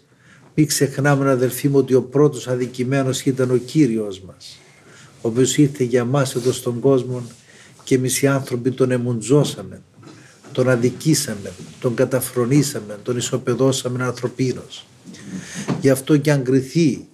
μην 0.53 0.67
ξεχνάμε 0.67 1.29
αδελφοί 1.29 1.69
μου 1.69 1.77
ότι 1.77 1.93
ο 1.93 2.01
πρώτος 2.01 2.47
αδικημένος 2.47 3.21
ήταν 3.21 3.51
ο 3.51 3.57
Κύριος 3.57 4.21
μας, 4.21 4.59
ο 5.21 5.27
οποίος 5.27 5.57
ήρθε 5.57 5.83
για 5.83 6.05
μας 6.05 6.35
εδώ 6.35 6.51
στον 6.51 6.79
κόσμο 6.79 7.23
και 7.83 7.95
εμείς 7.95 8.21
οι 8.21 8.27
άνθρωποι 8.27 8.71
τον 8.71 8.91
εμουντζώσαμε, 8.91 9.81
τον 10.51 10.69
αδικήσαμε, 10.69 11.51
τον 11.79 11.95
καταφρονήσαμε, 11.95 12.99
τον 13.03 13.17
ισοπεδώσαμε 13.17 14.03
ανθρωπίνος. 14.03 14.87
Γι' 15.81 15.89
αυτό 15.89 16.17
και 16.17 16.31
αν 16.31 16.43
κριθεί 16.43 17.07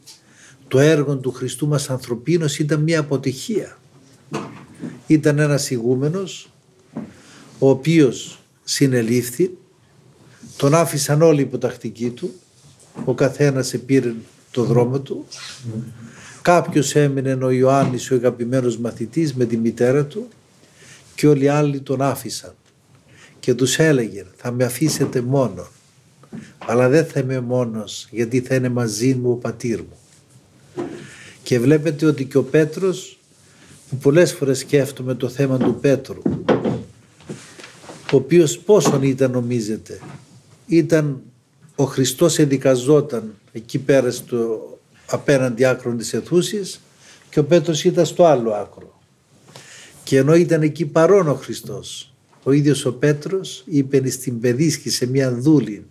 το 0.68 0.80
έργο 0.80 1.18
του 1.18 1.32
Χριστού 1.32 1.68
μας 1.68 1.90
ανθρωπίνος 1.90 2.60
ήταν 2.60 2.82
μια 2.82 3.00
αποτυχία 3.00 3.78
ήταν 5.08 5.40
ένας 5.40 5.70
ηγούμενος 5.70 6.52
ο 7.60 7.70
οποίος 7.70 8.40
συνελήφθη 8.64 9.58
τον 10.60 10.76
άφησαν 10.76 11.22
όλοι 11.22 11.40
οι 11.40 11.44
υποτακτικοί 11.44 12.10
του. 12.10 12.34
Ο 13.06 13.14
καθένας 13.14 13.74
επήρε 13.74 14.14
το 14.52 14.64
δρόμο 14.64 15.00
του. 15.00 15.26
Κάποιος 16.42 16.96
έμεινε 16.96 17.34
ο 17.34 17.50
Ιωάννης 17.50 18.12
ο 18.12 18.16
αγαπημένος 18.16 18.78
μαθητής 18.78 19.34
με 19.34 19.46
τη 19.46 19.58
μητέρα 19.58 20.06
του 20.06 20.28
και 21.16 21.28
όλοι 21.28 21.44
οι 21.44 21.48
άλλοι 21.48 21.80
τον 21.80 22.02
άφησαν 22.02 22.54
και 23.40 23.54
τους 23.54 23.80
έλεγε 23.80 24.26
θα 24.36 24.52
με 24.52 24.64
αφήσετε 24.64 25.22
μόνο 25.22 25.68
αλλά 26.66 26.90
δεν 26.90 27.06
θα 27.06 27.20
είμαι 27.20 27.40
μόνος 27.40 28.08
γιατί 28.12 28.40
θα 28.40 28.56
είναι 28.56 28.70
μαζί 28.70 29.14
μου 29.14 29.32
ο 29.32 29.36
πατήρ 29.36 29.80
μου 29.80 29.98
και 31.44 31.60
βλέπετε 31.60 32.06
ότι 32.06 32.26
και 32.26 32.38
ο 32.38 32.44
Πέτρος 32.44 33.20
πολλές 34.02 34.34
φορές 34.34 34.58
σκέφτομαι 34.60 35.16
το 35.16 35.30
θέμα 35.30 35.58
του 35.58 35.78
Πέτρου 35.82 36.22
ο 38.12 38.16
οποίος 38.16 38.58
πόσον 38.58 39.04
ήταν 39.04 39.32
νομίζετε 39.32 40.00
ήταν 40.70 41.22
ο 41.76 41.84
Χριστός 41.84 42.40
εδικαζόταν 42.40 43.34
εκεί 43.52 43.80
πέρα 43.80 44.12
στο 44.12 44.60
απέναντι 45.06 45.66
άκρο 45.66 45.96
της 45.96 46.14
αιθούσης 46.14 46.80
και 47.30 47.40
ο 47.40 47.44
Πέτρος 47.44 47.84
ήταν 47.84 48.06
στο 48.06 48.26
άλλο 48.26 48.52
άκρο 48.52 49.00
και 50.04 50.18
ενώ 50.18 50.36
ήταν 50.36 50.62
εκεί 50.62 50.86
παρόν 50.86 51.28
ο 51.28 51.34
Χριστός 51.34 52.14
ο 52.44 52.52
ίδιος 52.52 52.86
ο 52.86 52.94
Πέτρος 52.94 53.64
είπε 53.66 54.10
στην 54.10 54.40
παιδίσκη 54.40 54.90
σε 54.90 55.06
μια 55.06 55.34
δούλη 55.34 55.86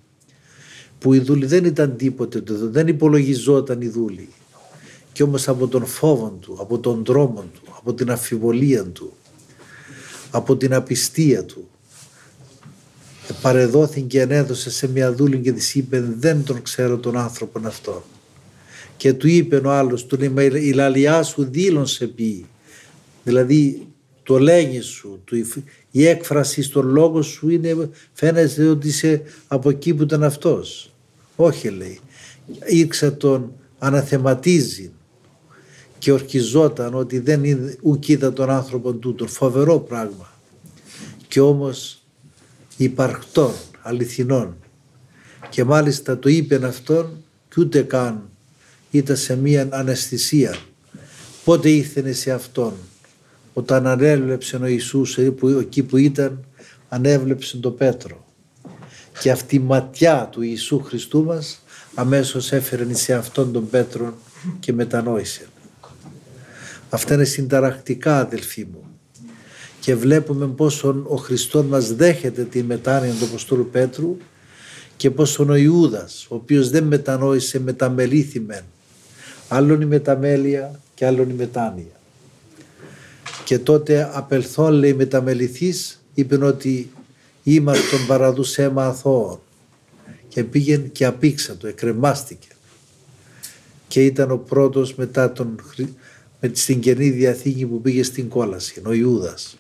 που 0.99 1.15
η 1.15 1.19
δούλη 1.19 1.47
δεν 1.47 1.65
ήταν 1.65 1.97
τίποτε, 1.97 2.43
δεν 2.47 2.89
υπολογιζόταν 2.89 3.81
η 3.81 3.89
δούλη 3.89 4.29
και 5.13 5.23
όμως 5.23 5.49
από 5.49 5.69
τον 5.69 5.87
φόβο 5.87 6.39
του, 6.41 6.57
από 6.61 6.79
τον 6.79 7.05
δρόμο 7.05 7.41
του, 7.41 7.61
από 7.79 7.95
την 7.95 8.11
αφιβολία 8.11 8.85
του, 8.85 9.13
από 10.31 10.57
την 10.57 10.75
απιστία 10.75 11.45
του. 11.45 11.69
Παρεδόθηκε 13.43 14.07
και 14.07 14.21
ενέδωσε 14.21 14.71
σε 14.71 14.89
μια 14.89 15.13
δούλη 15.13 15.39
και 15.39 15.53
της 15.53 15.75
είπε 15.75 16.01
δεν 16.19 16.45
τον 16.45 16.63
ξέρω 16.63 16.99
τον 16.99 17.17
άνθρωπον 17.17 17.67
αυτό. 17.67 18.05
Και 18.97 19.13
του 19.13 19.29
είπε 19.29 19.57
ο 19.57 19.71
άλλος, 19.71 20.07
του 20.07 20.17
λέει 20.19 20.51
η 20.53 20.73
λαλιά 20.73 21.23
σου 21.23 21.45
δήλωσε 21.51 22.07
πει. 22.07 22.47
Δηλαδή 23.25 23.87
το 24.23 24.39
λέγεις 24.39 24.87
σου, 24.87 25.25
η 25.91 26.07
έκφραση 26.07 26.63
στον 26.63 26.87
λόγο 26.87 27.23
σου 27.23 27.49
είναι, 27.49 27.91
φαίνεται 28.13 28.67
ότι 28.67 28.89
είσαι 28.89 29.23
από 29.49 29.71
εκεί 29.71 29.95
που 29.95 30.03
ήταν 30.03 30.23
αυτός. 30.25 30.93
Όχι 31.37 31.69
λέει, 31.69 32.01
ήξε 32.67 33.11
τον 33.11 33.53
αναθεματίζει 33.79 34.91
και 35.99 36.13
ορκιζόταν 36.13 36.95
ότι 36.95 37.19
δεν 37.19 37.45
είναι 37.45 37.77
ουκ 37.83 38.05
τον 38.35 38.51
άνθρωπο 38.51 38.93
τούτο. 38.93 39.27
Φοβερό 39.27 39.79
πράγμα. 39.79 40.33
Και 41.29 41.41
όμως 41.41 42.03
υπαρκτών, 42.79 43.53
αληθινών. 43.83 44.57
Και 45.49 45.65
μάλιστα 45.65 46.19
το 46.19 46.29
είπε 46.29 46.67
αυτόν 46.67 47.25
και 47.49 47.61
ούτε 47.61 47.83
καν 47.83 48.29
ήταν 48.91 49.17
σε 49.17 49.37
μία 49.37 49.69
αναισθησία. 49.71 50.57
Πότε 51.45 51.71
ήρθε 51.71 52.13
σε 52.13 52.31
αυτόν. 52.31 52.73
Όταν 53.53 53.87
ανέβλεψε 53.87 54.57
ο 54.57 54.67
Ιησούς 54.67 55.19
εκεί 55.61 55.83
που 55.83 55.97
ήταν 55.97 56.45
ανέβλεψε 56.89 57.57
τον 57.57 57.77
Πέτρο. 57.77 58.27
Και 59.21 59.31
αυτή 59.31 59.57
η 59.57 59.59
ματιά 59.59 60.29
του 60.33 60.43
Ιησού 60.43 60.81
Χριστού 60.81 61.25
μας 61.25 61.63
αμέσως 61.95 62.53
έφερε 62.53 62.95
σε 62.95 63.15
αυτόν 63.15 63.53
τον 63.53 63.69
Πέτρο 63.69 64.19
και 64.61 64.73
μετανόησε. 64.73 65.47
Αυτά 66.91 67.15
είναι 67.15 67.25
συνταρακτικά 67.25 68.19
αδελφοί 68.19 68.65
μου. 68.73 68.98
Και 69.89 69.95
βλέπουμε 69.95 70.47
πόσο 70.47 71.03
ο 71.09 71.17
Χριστός 71.17 71.65
μας 71.65 71.95
δέχεται 71.95 72.45
τη 72.45 72.63
μετάνοια 72.63 73.13
του 73.13 73.25
Αποστόλου 73.25 73.69
Πέτρου 73.71 74.17
και 74.97 75.11
πόσο 75.11 75.47
ο 75.49 75.55
Ιούδας, 75.55 76.27
ο 76.29 76.35
οποίος 76.35 76.71
δεν 76.71 76.85
μετανόησε 76.85 77.61
μεταμελήθη 77.61 78.41
μεν. 78.41 78.65
Άλλον 79.49 79.81
η 79.81 79.85
μεταμέλεια 79.85 80.81
και 80.95 81.07
άλλον 81.07 81.31
η 81.31 81.33
μετάνοια. 81.33 82.01
Και 83.45 83.59
τότε 83.59 84.11
απελθόν 84.13 84.73
λέει 84.73 84.95
μεταμεληθής 84.95 86.05
είπε 86.15 86.45
ότι 86.45 86.91
τον 87.91 88.07
παραδούς 88.07 88.59
αίμα 88.59 88.87
αθώων 88.87 89.41
και 90.29 90.45
πήγαινε 90.45 90.87
και 90.87 91.05
απήξα 91.05 91.57
το, 91.57 91.67
εκρεμάστηκε 91.67 92.49
και 93.89 94.05
ήταν 94.05 94.31
ο 94.31 94.37
πρώτος 94.37 94.95
μετά 94.95 95.33
τον, 95.33 95.61
με 96.41 96.51
στην 96.53 96.81
Καινή 96.81 97.11
Διαθήκη 97.11 97.67
που 97.67 97.81
πήγε 97.81 98.03
στην 98.03 98.29
κόλαση, 98.29 98.83
ο 98.87 98.93
Ιούδας. 98.93 99.57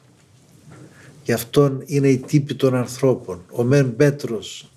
Γι' 1.28 1.34
αυτόν 1.34 1.82
είναι 1.86 2.08
η 2.08 2.18
τύπη 2.18 2.54
των 2.54 2.74
ανθρώπων. 2.74 3.44
Ο 3.52 3.62
Μεν 3.62 3.96
Πέτρος 3.96 4.70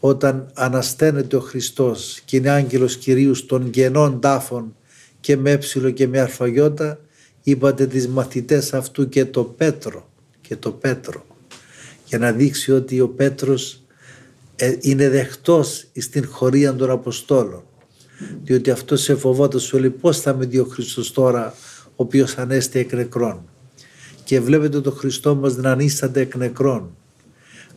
όταν 0.00 0.50
ανασταίνεται 0.54 1.36
ο 1.36 1.40
Χριστός 1.40 2.20
και 2.24 2.36
είναι 2.36 2.50
άγγελος 2.50 2.96
Κυρίους 2.96 3.46
των 3.46 3.70
γενών 3.72 4.20
τάφων 4.20 4.76
και 5.20 5.36
με 5.36 5.50
έψιλο 5.50 5.90
και 5.90 6.08
με 6.08 6.20
αρφαγιώτα 6.20 7.00
είπατε 7.42 7.86
τις 7.86 8.08
μαθητές 8.08 8.74
αυτού 8.74 9.08
και 9.08 9.24
το 9.24 9.44
Πέτρο 9.44 10.08
και 10.40 10.56
το 10.56 10.70
Πέτρο 10.70 11.26
για 12.04 12.18
να 12.18 12.32
δείξει 12.32 12.72
ότι 12.72 13.00
ο 13.00 13.08
Πέτρος 13.08 13.82
ε, 14.56 14.76
είναι 14.80 15.08
δεχτός 15.08 15.86
στην 15.98 16.26
χωρία 16.26 16.74
των 16.74 16.90
Αποστόλων 16.90 17.62
διότι 18.42 18.70
αυτός 18.70 19.00
σε 19.02 19.14
φοβόταν 19.14 19.60
σου 19.60 19.78
λέει 19.78 19.90
πώς 19.90 20.20
θα 20.20 20.34
με 20.34 20.46
δει 20.46 20.58
ο 20.58 20.64
Χριστός 20.64 21.12
τώρα 21.12 21.54
ο 21.84 21.92
οποίος 21.96 22.38
ανέστη 22.38 22.78
εκ 22.78 22.92
νεκρών 22.92 23.48
και 24.24 24.40
βλέπετε 24.40 24.80
το 24.80 24.90
Χριστό 24.90 25.34
μας 25.34 25.56
να 25.56 25.70
ανίσταται 25.70 26.20
εκ 26.20 26.34
νεκρών 26.34 26.96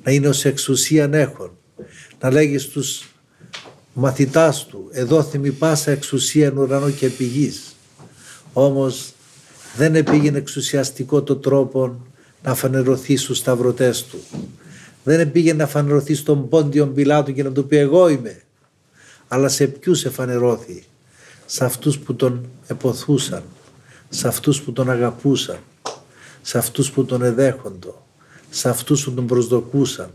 να 0.03 0.11
είναι 0.11 0.27
ως 0.27 0.45
εξουσίαν 0.45 1.13
έχων 1.13 1.51
να 2.19 2.31
λέγει 2.31 2.57
στους 2.57 3.07
μαθητάς 3.93 4.65
του 4.65 4.89
εδώ 4.91 5.23
θυμή 5.23 5.51
πάσα 5.51 5.91
εξουσία 5.91 6.53
ουρανό 6.57 6.89
και 6.89 7.09
πηγής 7.09 7.75
όμως 8.53 9.13
δεν 9.77 9.95
επήγαινε 9.95 10.37
εξουσιαστικό 10.37 11.23
το 11.23 11.35
τρόπο 11.35 12.01
να 12.43 12.55
φανερωθεί 12.55 13.17
στους 13.17 13.37
σταυρωτές 13.37 14.03
του. 14.03 14.19
Δεν 15.03 15.31
πήγαινε 15.31 15.57
να 15.57 15.67
φανερωθεί 15.67 16.15
στον 16.15 16.49
πόντιον 16.49 16.93
Πιλάτου 16.93 17.33
και 17.33 17.43
να 17.43 17.51
του 17.51 17.67
πει 17.67 17.77
εγώ 17.77 18.09
είμαι 18.09 18.41
αλλά 19.27 19.47
σε 19.47 19.67
ποιους 19.67 20.05
εφανερώθη 20.05 20.83
σε 21.45 21.65
αυτούς 21.65 21.99
που 21.99 22.15
τον 22.15 22.49
εποθούσαν 22.67 23.43
σε 24.09 24.27
αυτούς 24.27 24.61
που 24.61 24.71
τον 24.71 24.89
αγαπούσαν 24.89 25.59
σε 26.47 26.57
αυτούς 26.57 26.91
που 26.91 27.05
τον 27.05 27.23
εδέχοντο 27.23 28.05
σε 28.49 28.69
αυτούς 28.69 29.03
που 29.03 29.11
τον 29.11 29.27
προσδοκούσαν 29.27 30.09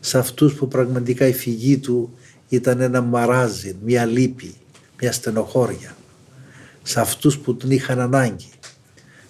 σε 0.00 0.18
αυτούς 0.18 0.54
που 0.54 0.68
πραγματικά 0.68 1.26
η 1.26 1.32
φυγή 1.32 1.78
του 1.78 2.18
ήταν 2.48 2.80
ένα 2.80 3.00
μαράζι, 3.00 3.76
μια 3.84 4.04
λύπη, 4.04 4.54
μια 5.00 5.12
στενοχώρια 5.12 5.96
σε 6.82 7.00
αυτούς 7.00 7.38
που 7.38 7.56
τον 7.56 7.70
είχαν 7.70 8.00
ανάγκη. 8.00 8.50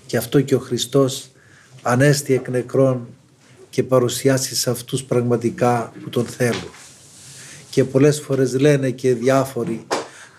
Και 0.06 0.16
αυτό 0.16 0.40
και 0.40 0.54
ο 0.54 0.58
Χριστός 0.58 1.28
ανέστη 1.82 2.34
εκ 2.34 2.48
νεκρών 2.48 3.06
και 3.70 3.82
παρουσιάσει 3.82 4.54
σε 4.54 4.70
αυτούς 4.70 5.04
πραγματικά 5.04 5.92
που 6.02 6.08
τον 6.08 6.24
θέλουν. 6.24 6.70
Και 7.70 7.84
πολλές 7.84 8.20
φορές 8.20 8.60
λένε 8.60 8.90
και 8.90 9.14
διάφοροι 9.14 9.86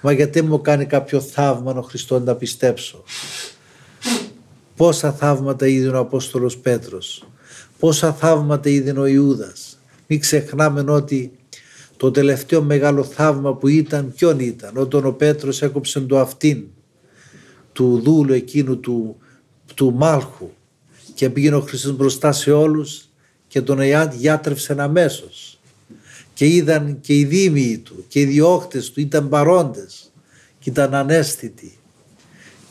μα 0.01 0.11
γιατί 0.11 0.41
μου 0.41 0.61
κάνει 0.61 0.85
κάποιο 0.85 1.21
θαύμα 1.21 1.71
ο 1.71 1.81
Χριστό 1.81 2.19
να 2.19 2.35
πιστέψω; 2.35 3.03
Πόσα 4.79 5.11
θαύματα 5.11 5.67
είδε 5.67 5.87
ο 5.87 5.99
Απόστολος 5.99 6.57
Πέτρος. 6.57 7.27
Πόσα 7.79 8.13
θαύματα 8.13 8.69
είδε 8.69 8.99
ο 8.99 9.05
Ιούδας. 9.05 9.79
Μην 10.07 10.19
ξεχνάμε 10.19 10.91
ότι 10.91 11.31
το 11.97 12.11
τελευταίο 12.11 12.61
μεγάλο 12.61 13.03
θαύμα 13.03 13.55
που 13.55 13.67
ήταν 13.67 14.13
ποιον 14.15 14.39
ήταν; 14.39 14.77
Όταν 14.77 15.05
ο 15.05 15.11
Πέτρος 15.11 15.61
έκοψε 15.61 15.99
το 15.99 16.19
αυτήν 16.19 16.63
του 17.71 18.01
δούλου 18.03 18.33
εκείνου 18.33 18.79
του, 18.79 19.17
του 19.75 19.93
Μάλχου 19.93 20.49
και 21.13 21.29
πήγαινε 21.29 21.55
ο 21.55 21.61
Χριστός 21.61 21.95
μπροστά 21.95 22.31
σε 22.31 22.51
όλους 22.51 23.09
και 23.47 23.61
τον 23.61 23.79
γιάτρεψε 24.11 24.75
αμέσως. 24.77 25.59
Και 26.33 26.47
είδαν 26.47 26.99
και 27.01 27.17
οι 27.17 27.25
δήμοι 27.25 27.77
του 27.77 28.05
και 28.07 28.19
οι 28.19 28.25
διώχτες 28.25 28.91
του 28.91 28.99
ήταν 28.99 29.29
παρόντες 29.29 30.11
και 30.59 30.69
ήταν 30.69 30.93
ανέστητοι, 30.93 31.77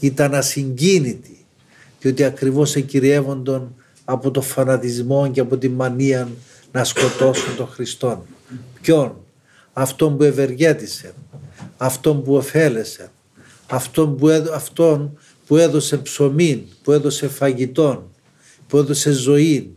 ήταν 0.01 0.35
ασυγκίνητοι 0.35 1.38
διότι 2.01 2.25
ακριβώς 2.25 2.75
εκυριεύονταν 2.75 3.75
από 4.05 4.31
το 4.31 4.41
φανατισμό 4.41 5.31
και 5.31 5.41
από 5.41 5.57
τη 5.57 5.69
μανία 5.69 6.29
να 6.73 6.85
σκοτώσουν 6.85 7.57
τον 7.57 7.69
Χριστόν. 7.69 8.23
Ποιον; 8.81 9.17
Αυτόν 9.73 10.17
που 10.17 10.23
ευεργέτησε, 10.23 11.15
αυτόν 11.77 12.23
που 12.23 12.35
ωφέλεσε, 12.35 13.11
αυτόν 13.67 14.17
που, 14.17 14.29
αυτόν 14.55 15.19
που 15.47 15.57
έδωσε 15.57 15.97
ψωμί, 15.97 16.69
που 16.83 16.93
έδωσε 16.93 17.29
φαγητόν, 17.29 18.03
που 18.67 18.79
έδωσε 18.79 19.11
ζωή, 19.11 19.73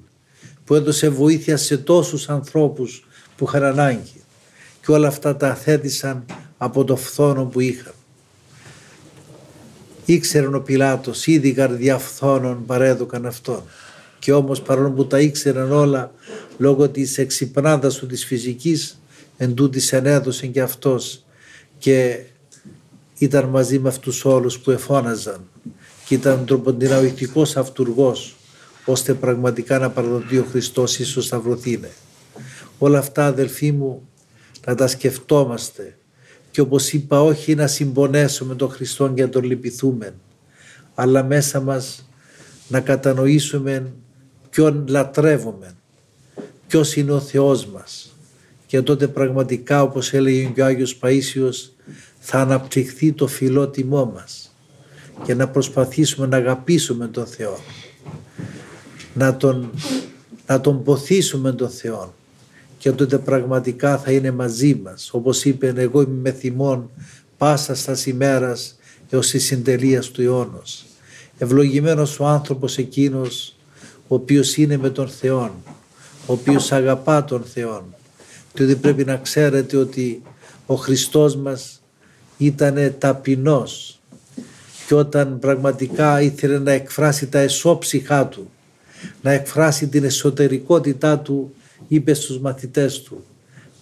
που 0.66 0.76
έδωσε 0.76 1.10
βοήθεια 1.10 1.58
σε 1.58 1.78
τόσους 1.78 2.30
ανθρώπους 2.30 3.08
που 3.36 3.46
είχαν 3.48 3.64
ανάγκη 3.64 4.22
και 4.86 4.92
όλα 4.92 5.08
αυτά 5.08 5.38
τα 5.38 5.56
θέτησαν 5.56 6.26
από 6.58 6.84
το 6.84 6.96
φθόνο 6.96 7.46
που 7.46 7.60
είχαν. 7.60 7.94
Ήξεραν 10.14 10.56
ο 10.56 10.60
Πιλάτος, 10.60 11.28
ήδη 11.28 11.54
καρδιά 11.54 11.98
φθόνων 11.98 12.66
παρέδωκαν 12.66 13.26
αυτόν. 13.26 13.64
Και 14.20 14.34
όμως 14.34 14.62
παρόλο 14.62 14.92
που 14.92 15.08
τα 15.08 15.20
ήξεραν 15.20 15.72
όλα 15.72 16.12
λόγω 16.58 16.90
της 16.90 17.18
εξυπνάδας 17.18 17.96
του 17.96 18.06
της 18.06 18.26
φυσικής 18.26 19.02
εν 19.38 19.54
τούτης 19.54 19.94
ενέδωσε 19.94 20.48
και 20.48 20.62
αυτός 20.62 21.26
και 21.78 22.20
ήταν 23.18 23.46
μαζί 23.46 23.80
με 23.80 23.90
αυτούς 23.90 24.26
όλους 24.26 24.60
που 24.60 24.72
εφώναζαν 24.72 25.50
και 26.06 26.14
ήταν 26.14 26.46
τροποντιναοητικός 26.46 27.58
αυτούργος 27.58 28.36
ώστε 28.86 29.14
πραγματικά 29.14 29.80
να 29.80 29.90
παραδοθεί 29.90 30.38
ο 30.38 30.46
Χριστός 30.52 31.00
ίσως 31.00 31.26
σταυρωθήνε. 31.26 31.90
Όλα 32.78 33.00
αυτά 33.00 33.26
αδελφοί 33.26 33.72
μου 33.72 34.10
να 34.66 34.76
τα 34.76 34.88
σκεφτόμαστε 34.88 35.98
και 36.52 36.62
όπως 36.62 36.94
είπα 36.94 37.22
όχι 37.22 37.56
να 37.56 37.68
συμπονέσουμε 37.68 38.56
τον 38.56 38.70
Χριστό 38.70 39.10
και 39.10 39.22
να 39.22 39.30
τον 39.30 39.44
λυπηθούμε 39.44 40.14
αλλά 40.96 41.24
μέσα 41.24 41.62
μας 41.62 42.10
να 42.68 42.80
κατανοήσουμε 42.80 43.94
ποιον 44.50 44.86
λατρεύουμε, 44.88 45.76
ποιος 46.68 46.96
είναι 46.96 47.12
ο 47.12 47.20
Θεός 47.20 47.66
μας. 47.66 48.16
Και 48.66 48.82
τότε 48.82 49.08
πραγματικά 49.08 49.82
όπως 49.82 50.14
έλεγε 50.14 50.44
και 50.44 50.62
ο 50.62 50.66
Άγιος 50.66 51.00
Παΐσιος 51.02 51.72
θα 52.20 52.40
αναπτυχθεί 52.40 53.12
το 53.12 53.28
φιλότιμό 53.28 54.06
μας 54.06 54.56
και 55.24 55.34
να 55.34 55.48
προσπαθήσουμε 55.48 56.28
να 56.28 56.38
αγαπήσουμε 56.38 57.08
τον 57.08 57.26
Θεό 57.26 57.60
να 59.14 59.38
τον, 59.38 59.72
να 60.48 60.62
τον 60.62 60.84
ποθήσουμε 60.84 61.52
τον 61.52 61.70
Θεό 61.70 62.14
και 62.82 62.92
τότε 62.92 63.18
πραγματικά 63.18 63.98
θα 63.98 64.12
είναι 64.12 64.32
μαζί 64.32 64.80
μας. 64.84 65.10
Όπως 65.14 65.46
είπε 65.46 65.74
εγώ 65.76 66.02
είμαι 66.02 66.20
με 66.22 66.32
θυμόν 66.32 66.90
πάσα 67.38 67.76
στα 67.76 67.98
ημέρας 68.06 68.80
έως 69.10 69.34
η 69.34 69.40
συντελεία 69.40 70.02
του 70.02 70.22
αιώνος. 70.22 70.86
Ευλογημένος 71.38 72.20
ο 72.20 72.26
άνθρωπος 72.26 72.78
εκείνος 72.78 73.56
ο 74.08 74.16
οποίος 74.16 74.58
είναι 74.58 74.78
με 74.78 74.90
τον 74.90 75.08
Θεό, 75.08 75.56
ο 76.26 76.34
οποίος 76.34 76.72
αγαπά 76.72 77.24
τον 77.24 77.44
Θεό. 77.44 77.86
Διότι 78.54 78.76
πρέπει 78.76 79.06
να 79.06 79.18
ξέρετε 79.18 79.78
ότι 79.78 80.22
ο 80.66 80.76
Χριστός 80.76 81.36
μας 81.36 81.82
ήταν 82.38 82.96
ταπεινός 82.98 84.00
και 84.88 84.96
όταν 84.96 85.40
πραγματικά 85.40 86.22
ήθελε 86.22 86.60
να 86.60 86.72
εκφράσει 86.72 87.28
τα 87.28 87.40
εσώψυχά 87.40 88.28
του 88.28 88.52
να 89.22 89.32
εκφράσει 89.32 89.88
την 89.88 90.04
εσωτερικότητά 90.04 91.20
του 91.20 91.54
είπε 91.88 92.14
στους 92.14 92.40
μαθητές 92.40 93.02
του 93.02 93.24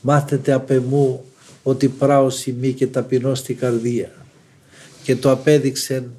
μάθετε 0.02 0.52
απ' 0.52 0.72
εμού 0.72 1.24
ότι 1.64 1.88
πράω 1.88 2.30
σημεί 2.30 2.74
και 2.74 2.88
ταπεινώ 2.88 3.36
στη 3.36 3.54
καρδία 3.54 4.12
και 5.04 5.16
το 5.16 5.32
απέδειξε 5.32 6.10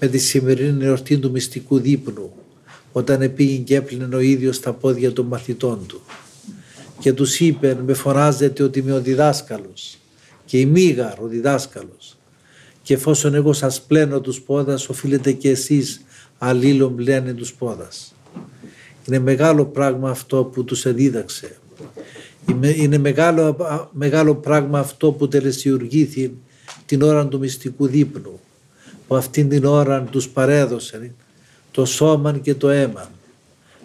με 0.00 0.06
τη 0.06 0.18
σημερινή 0.18 0.84
εορτή 0.84 1.18
του 1.18 1.30
μυστικού 1.30 1.78
δείπνου 1.78 2.32
όταν 2.92 3.22
επήγε 3.22 3.56
και 3.56 3.76
έπλυνε 3.76 4.16
ο 4.16 4.20
ίδιος 4.20 4.60
τα 4.60 4.72
πόδια 4.72 5.12
των 5.12 5.26
μαθητών 5.26 5.86
του. 5.86 6.00
Και 6.98 7.12
τους 7.12 7.40
είπε 7.40 7.78
με 7.86 7.94
φωνάζετε 7.94 8.62
ότι 8.62 8.78
είμαι 8.78 8.92
ο 8.92 9.00
διδάσκαλος 9.00 9.98
και 10.44 10.58
η 10.58 10.66
μίγαρ 10.66 11.20
ο 11.20 11.26
διδάσκαλος. 11.26 12.16
Και 12.82 12.94
εφόσον 12.94 13.34
εγώ 13.34 13.52
σας 13.52 13.82
πλένω 13.82 14.20
τους 14.20 14.40
πόδας 14.40 14.88
οφείλετε 14.88 15.32
και 15.32 15.50
εσείς 15.50 16.00
αλλήλων 16.38 16.96
πλένε 16.96 17.32
τους 17.32 17.54
πόδας. 17.54 18.14
Είναι 19.08 19.18
μεγάλο 19.18 19.64
πράγμα 19.64 20.10
αυτό 20.10 20.44
που 20.44 20.64
τους 20.64 20.84
εδίδαξε. 20.84 21.56
Είναι 22.76 22.98
μεγάλο, 22.98 23.56
μεγάλο 23.92 24.34
πράγμα 24.34 24.78
αυτό 24.78 25.12
που 25.12 25.28
τελεσιουργήθη 25.28 26.34
την 26.86 27.02
ώρα 27.02 27.26
του 27.26 27.38
μυστικού 27.38 27.86
δείπνου. 27.86 28.40
που 29.06 29.16
αυτήν 29.16 29.48
την 29.48 29.64
ώρα 29.64 30.02
τους 30.02 30.28
παρέδωσε 30.28 31.14
το 31.70 31.84
σώμα 31.84 32.38
και 32.38 32.54
το 32.54 32.68
αίμα. 32.68 33.10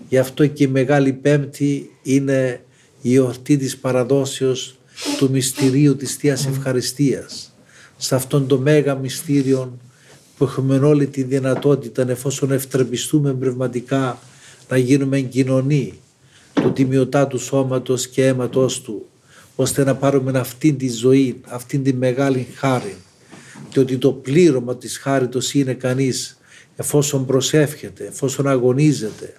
Γι' 0.10 0.18
αυτό 0.18 0.48
και 0.48 0.64
η 0.64 0.68
Μεγάλη 0.68 1.14
Πέμπτη 1.14 1.92
είναι 2.04 2.62
η 3.02 3.16
εορτή 3.16 3.58
της 3.58 3.78
παραδόσεως 3.78 4.78
του 5.18 5.30
μυστηρίου 5.30 5.96
της 5.96 6.16
Θείας 6.16 6.46
Ευχαριστίας. 6.46 7.54
Σε 7.98 8.16
αυτόν 8.16 8.48
το 8.48 8.60
μέγα 8.60 8.96
μυστήριο 8.96 9.78
που 10.38 10.44
έχουμε 10.44 10.78
όλη 10.78 11.08
τη 11.08 11.24
δυνατότητα 11.24 12.06
εφόσον 12.10 12.52
ευτρεπιστούμε 12.52 13.34
πνευματικά 13.34 14.20
να 14.70 14.78
γίνουμε 14.78 15.20
κοινωνοί 15.20 16.00
του 16.54 16.74
τιμιωτάτου 16.74 17.40
σώματος 17.40 18.08
και 18.08 18.26
αίματος 18.26 18.82
του 18.82 19.06
ώστε 19.56 19.84
να 19.84 19.96
πάρουμε 19.96 20.40
αυτήν 20.40 20.78
τη 20.78 20.90
ζωή, 20.90 21.42
αυτήν 21.48 21.84
τη 21.84 21.94
μεγάλη 21.94 22.48
χάρη 22.56 22.96
και 23.70 23.80
ότι 23.80 23.98
το 23.98 24.12
πλήρωμα 24.12 24.76
της 24.76 24.98
χάριτος 24.98 25.54
είναι 25.54 25.74
κανείς 25.74 26.38
εφόσον 26.76 27.26
προσεύχεται, 27.26 28.06
εφόσον 28.06 28.48
αγωνίζεται, 28.48 29.34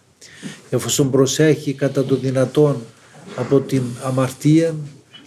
εφόσον 0.70 1.10
προσέχει 1.10 1.72
κατά 1.72 2.04
το 2.04 2.16
δυνατόν 2.16 2.76
από 3.36 3.60
την 3.60 3.82
αμαρτία 4.02 4.74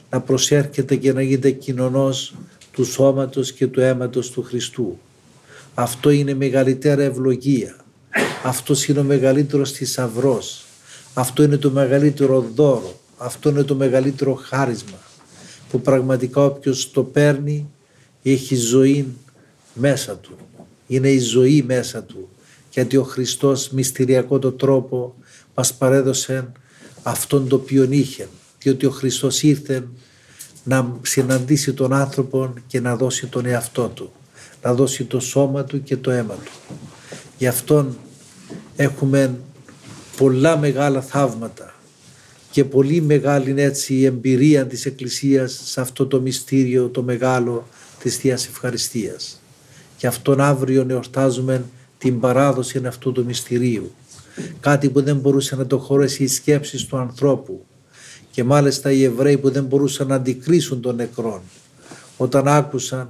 να 0.09 0.21
προσέρχεται 0.21 0.95
και 0.95 1.13
να 1.13 1.21
γίνεται 1.21 1.51
κοινωνός 1.51 2.35
του 2.71 2.85
σώματος 2.85 3.51
και 3.51 3.67
του 3.67 3.81
αίματος 3.81 4.31
του 4.31 4.43
Χριστού. 4.43 4.99
Αυτό 5.73 6.09
είναι 6.09 6.33
μεγαλύτερα 6.33 7.03
ευλογία. 7.03 7.80
Αυτός 8.43 8.87
είναι 8.87 8.99
ο 8.99 9.03
μεγαλύτερος 9.03 9.71
θησαυρός. 9.71 10.65
Αυτό 11.13 11.43
είναι 11.43 11.57
το 11.57 11.69
μεγαλύτερο 11.69 12.51
δώρο. 12.55 12.99
Αυτό 13.17 13.49
είναι 13.49 13.63
το 13.63 13.75
μεγαλύτερο 13.75 14.33
χάρισμα 14.33 14.97
που 15.69 15.81
πραγματικά 15.81 16.45
όποιος 16.45 16.91
το 16.91 17.03
παίρνει 17.03 17.69
έχει 18.23 18.55
ζωή 18.55 19.07
μέσα 19.73 20.15
του. 20.15 20.37
Είναι 20.87 21.09
η 21.09 21.19
ζωή 21.19 21.63
μέσα 21.67 22.03
του 22.03 22.29
γιατί 22.71 22.97
ο 22.97 23.03
Χριστός 23.03 23.69
μυστηριακό 23.69 24.39
το 24.39 24.51
τρόπο 24.51 25.15
μας 25.55 25.73
παρέδωσε 25.73 26.51
αυτόν 27.03 27.47
το 27.47 27.55
οποίο 27.55 27.87
είχε 27.89 28.27
διότι 28.59 28.85
ο 28.85 28.91
Χριστός 28.91 29.43
ήρθε 29.43 29.87
να 30.63 30.99
συναντήσει 31.01 31.73
τον 31.73 31.93
άνθρωπο 31.93 32.53
και 32.67 32.79
να 32.79 32.95
δώσει 32.95 33.27
τον 33.27 33.45
εαυτό 33.45 33.87
του 33.87 34.11
να 34.61 34.73
δώσει 34.73 35.03
το 35.03 35.19
σώμα 35.19 35.63
του 35.63 35.83
και 35.83 35.97
το 35.97 36.11
αίμα 36.11 36.33
του. 36.33 36.75
Γι' 37.37 37.47
αυτόν 37.47 37.97
έχουμε 38.81 39.39
πολλά 40.17 40.57
μεγάλα 40.57 41.01
θαύματα 41.01 41.73
και 42.51 42.65
πολύ 42.65 43.01
μεγάλη 43.01 43.61
έτσι 43.61 43.93
η 43.93 44.05
εμπειρία 44.05 44.67
της 44.67 44.85
Εκκλησίας 44.85 45.61
σε 45.63 45.81
αυτό 45.81 46.07
το 46.07 46.21
μυστήριο 46.21 46.89
το 46.89 47.03
μεγάλο 47.03 47.67
της 47.99 48.17
Θείας 48.17 48.47
Ευχαριστίας. 48.47 49.41
Γι' 49.99 50.07
αυτόν 50.07 50.41
αύριο 50.41 50.85
εορτάζουμε 50.89 51.63
την 51.97 52.19
παράδοση 52.19 52.81
αυτού 52.85 53.11
του 53.11 53.25
μυστηρίου. 53.25 53.91
Κάτι 54.59 54.89
που 54.89 55.01
δεν 55.01 55.17
μπορούσε 55.17 55.55
να 55.55 55.65
το 55.65 55.77
χωρέσει 55.77 56.23
οι 56.23 56.27
σκέψεις 56.27 56.85
του 56.85 56.97
ανθρώπου 56.97 57.65
και 58.31 58.43
μάλιστα 58.43 58.91
οι 58.91 59.03
Εβραίοι 59.03 59.37
που 59.37 59.49
δεν 59.49 59.63
μπορούσαν 59.63 60.07
να 60.07 60.15
αντικρίσουν 60.15 60.81
τον 60.81 60.95
νεκρόν 60.95 61.41
όταν 62.17 62.47
άκουσαν 62.47 63.09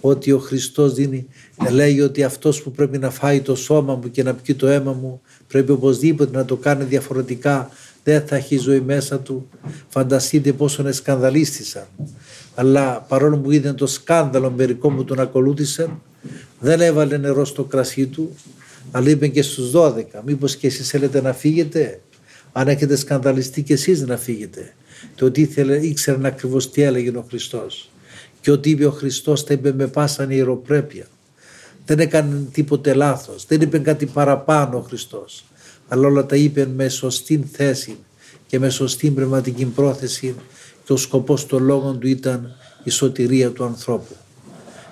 ότι 0.00 0.32
ο 0.32 0.38
Χριστός 0.38 0.94
δίνει, 0.94 1.26
λέει 1.70 2.00
ότι 2.00 2.22
αυτός 2.22 2.62
που 2.62 2.70
πρέπει 2.70 2.98
να 2.98 3.10
φάει 3.10 3.40
το 3.40 3.54
σώμα 3.54 3.94
μου 3.94 4.10
και 4.10 4.22
να 4.22 4.34
πιει 4.34 4.54
το 4.54 4.66
αίμα 4.66 4.92
μου 4.92 5.20
πρέπει 5.48 5.70
οπωσδήποτε 5.70 6.36
να 6.36 6.44
το 6.44 6.56
κάνει 6.56 6.84
διαφορετικά. 6.84 7.70
Δεν 8.04 8.26
θα 8.26 8.36
έχει 8.36 8.58
ζωή 8.58 8.80
μέσα 8.80 9.18
του. 9.18 9.48
Φανταστείτε 9.88 10.52
πόσο 10.52 10.92
σκανδαλίστησαν. 10.92 11.86
Αλλά 12.54 13.00
παρόλο 13.08 13.38
που 13.38 13.50
είδαν 13.50 13.76
το 13.76 13.86
σκάνδαλο 13.86 14.50
μερικών 14.50 14.96
που 14.96 15.04
τον 15.04 15.20
ακολούθησαν 15.20 16.02
δεν 16.60 16.80
έβαλε 16.80 17.16
νερό 17.16 17.44
στο 17.44 17.64
κρασί 17.64 18.06
του 18.06 18.34
αλλά 18.90 19.10
είπε 19.10 19.28
και 19.28 19.42
στους 19.42 19.70
12 19.74 20.02
μήπως 20.24 20.56
και 20.56 20.66
εσείς 20.66 20.88
θέλετε 20.88 21.20
να 21.20 21.32
φύγετε; 21.32 22.00
Αν 22.52 22.68
έχετε 22.68 22.96
σκανδαλιστεί 22.96 23.62
και 23.62 23.72
εσείς 23.72 24.02
να 24.02 24.16
φύγετε 24.16 24.74
το 25.14 25.24
ότι 25.24 25.40
ήθελε, 25.40 25.86
ήξεραν 25.86 26.26
ακριβώς 26.26 26.70
τι 26.70 26.82
έλεγε 26.82 27.08
ο 27.08 27.24
Χριστός 27.28 27.90
και 28.48 28.54
ό,τι 28.54 28.70
είπε 28.70 28.86
ο 28.86 28.90
Χριστός 28.90 29.44
τα 29.44 29.52
είπε 29.52 29.72
με 29.72 29.86
πάσα 29.86 30.26
ιεροπρέπεια. 30.30 31.06
Δεν 31.86 31.98
έκανε 31.98 32.48
τίποτε 32.52 32.94
λάθος, 32.94 33.46
δεν 33.46 33.60
είπε 33.60 33.78
κάτι 33.78 34.06
παραπάνω 34.06 34.78
ο 34.78 34.80
Χριστός, 34.80 35.44
αλλά 35.88 36.06
όλα 36.06 36.26
τα 36.26 36.36
είπε 36.36 36.66
με 36.66 36.88
σωστή 36.88 37.48
θέση 37.52 37.96
και 38.46 38.58
με 38.58 38.68
σωστή 38.68 39.10
πνευματική 39.10 39.64
πρόθεση 39.64 40.34
και 40.84 40.92
ο 40.92 40.96
σκοπός 40.96 41.46
των 41.46 41.64
λόγων 41.64 41.98
του 41.98 42.06
ήταν 42.06 42.56
η 42.84 42.90
σωτηρία 42.90 43.50
του 43.50 43.64
ανθρώπου. 43.64 44.16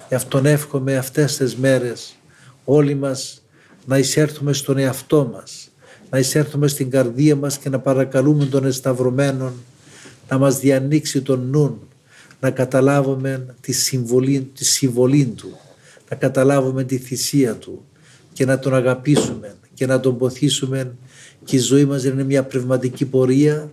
Γι' 0.08 0.14
αυτόν 0.14 0.46
εύχομαι 0.46 0.96
αυτές 0.96 1.36
τις 1.36 1.56
μέρες 1.56 2.16
όλοι 2.64 2.94
μας 2.94 3.42
να 3.84 3.98
εισέρθουμε 3.98 4.52
στον 4.52 4.78
εαυτό 4.78 5.30
μας, 5.32 5.68
να 6.10 6.18
εισέρθουμε 6.18 6.68
στην 6.68 6.90
καρδία 6.90 7.36
μας 7.36 7.58
και 7.58 7.68
να 7.68 7.78
παρακαλούμε 7.78 8.44
τον 8.44 8.64
εσταυρωμένο 8.64 9.52
να 10.28 10.38
μας 10.38 10.58
διανοίξει 10.58 11.22
τον 11.22 11.48
νουν, 11.50 11.80
να 12.46 12.52
καταλάβουμε 12.52 13.46
τη 13.60 13.72
συμβολή, 13.72 14.50
τη 14.54 14.64
συμβολή 14.64 15.24
του, 15.24 15.58
να 16.10 16.16
καταλάβουμε 16.16 16.84
τη 16.84 16.98
θυσία 16.98 17.54
του. 17.54 17.84
Και 18.32 18.44
να 18.44 18.58
τον 18.58 18.74
αγαπήσουμε 18.74 19.54
και 19.74 19.86
να 19.86 20.00
τον 20.00 20.18
ποθήσουμε. 20.18 20.96
Και 21.44 21.56
η 21.56 21.58
ζωή 21.58 21.84
μας 21.84 22.04
είναι 22.04 22.24
μια 22.24 22.44
πνευματική 22.44 23.04
πορεία 23.04 23.72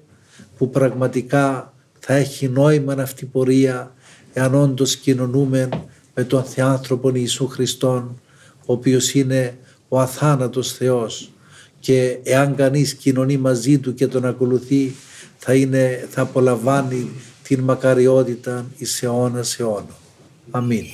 που 0.57 0.69
πραγματικά 0.69 1.73
θα 1.99 2.13
έχει 2.13 2.47
νόημα 2.47 2.93
αυτή 2.93 3.23
η 3.23 3.27
πορεία 3.27 3.93
εάν 4.33 4.55
όντως 4.55 4.95
κοινωνούμε 4.95 5.69
με 6.13 6.23
τον 6.23 6.43
Θεάνθρωπο 6.43 7.11
Ιησού 7.13 7.47
Χριστόν 7.47 8.21
ο 8.65 8.73
οποίος 8.73 9.13
είναι 9.13 9.57
ο 9.87 9.99
αθάνατος 9.99 10.71
Θεός. 10.71 11.31
Και 11.79 12.19
εάν 12.23 12.55
κανείς 12.55 12.93
κοινωνεί 12.93 13.37
μαζί 13.37 13.77
του 13.77 13.93
και 13.93 14.07
τον 14.07 14.25
ακολουθεί 14.25 14.93
θα, 15.37 15.53
είναι, 15.53 16.07
θα 16.09 16.21
απολαμβάνει 16.21 17.09
την 17.43 17.59
μακαριότητα 17.59 18.65
εις 18.77 19.03
αιώνα 19.03 19.43
αιώνα. 19.57 19.95
Αμήν. 20.51 20.85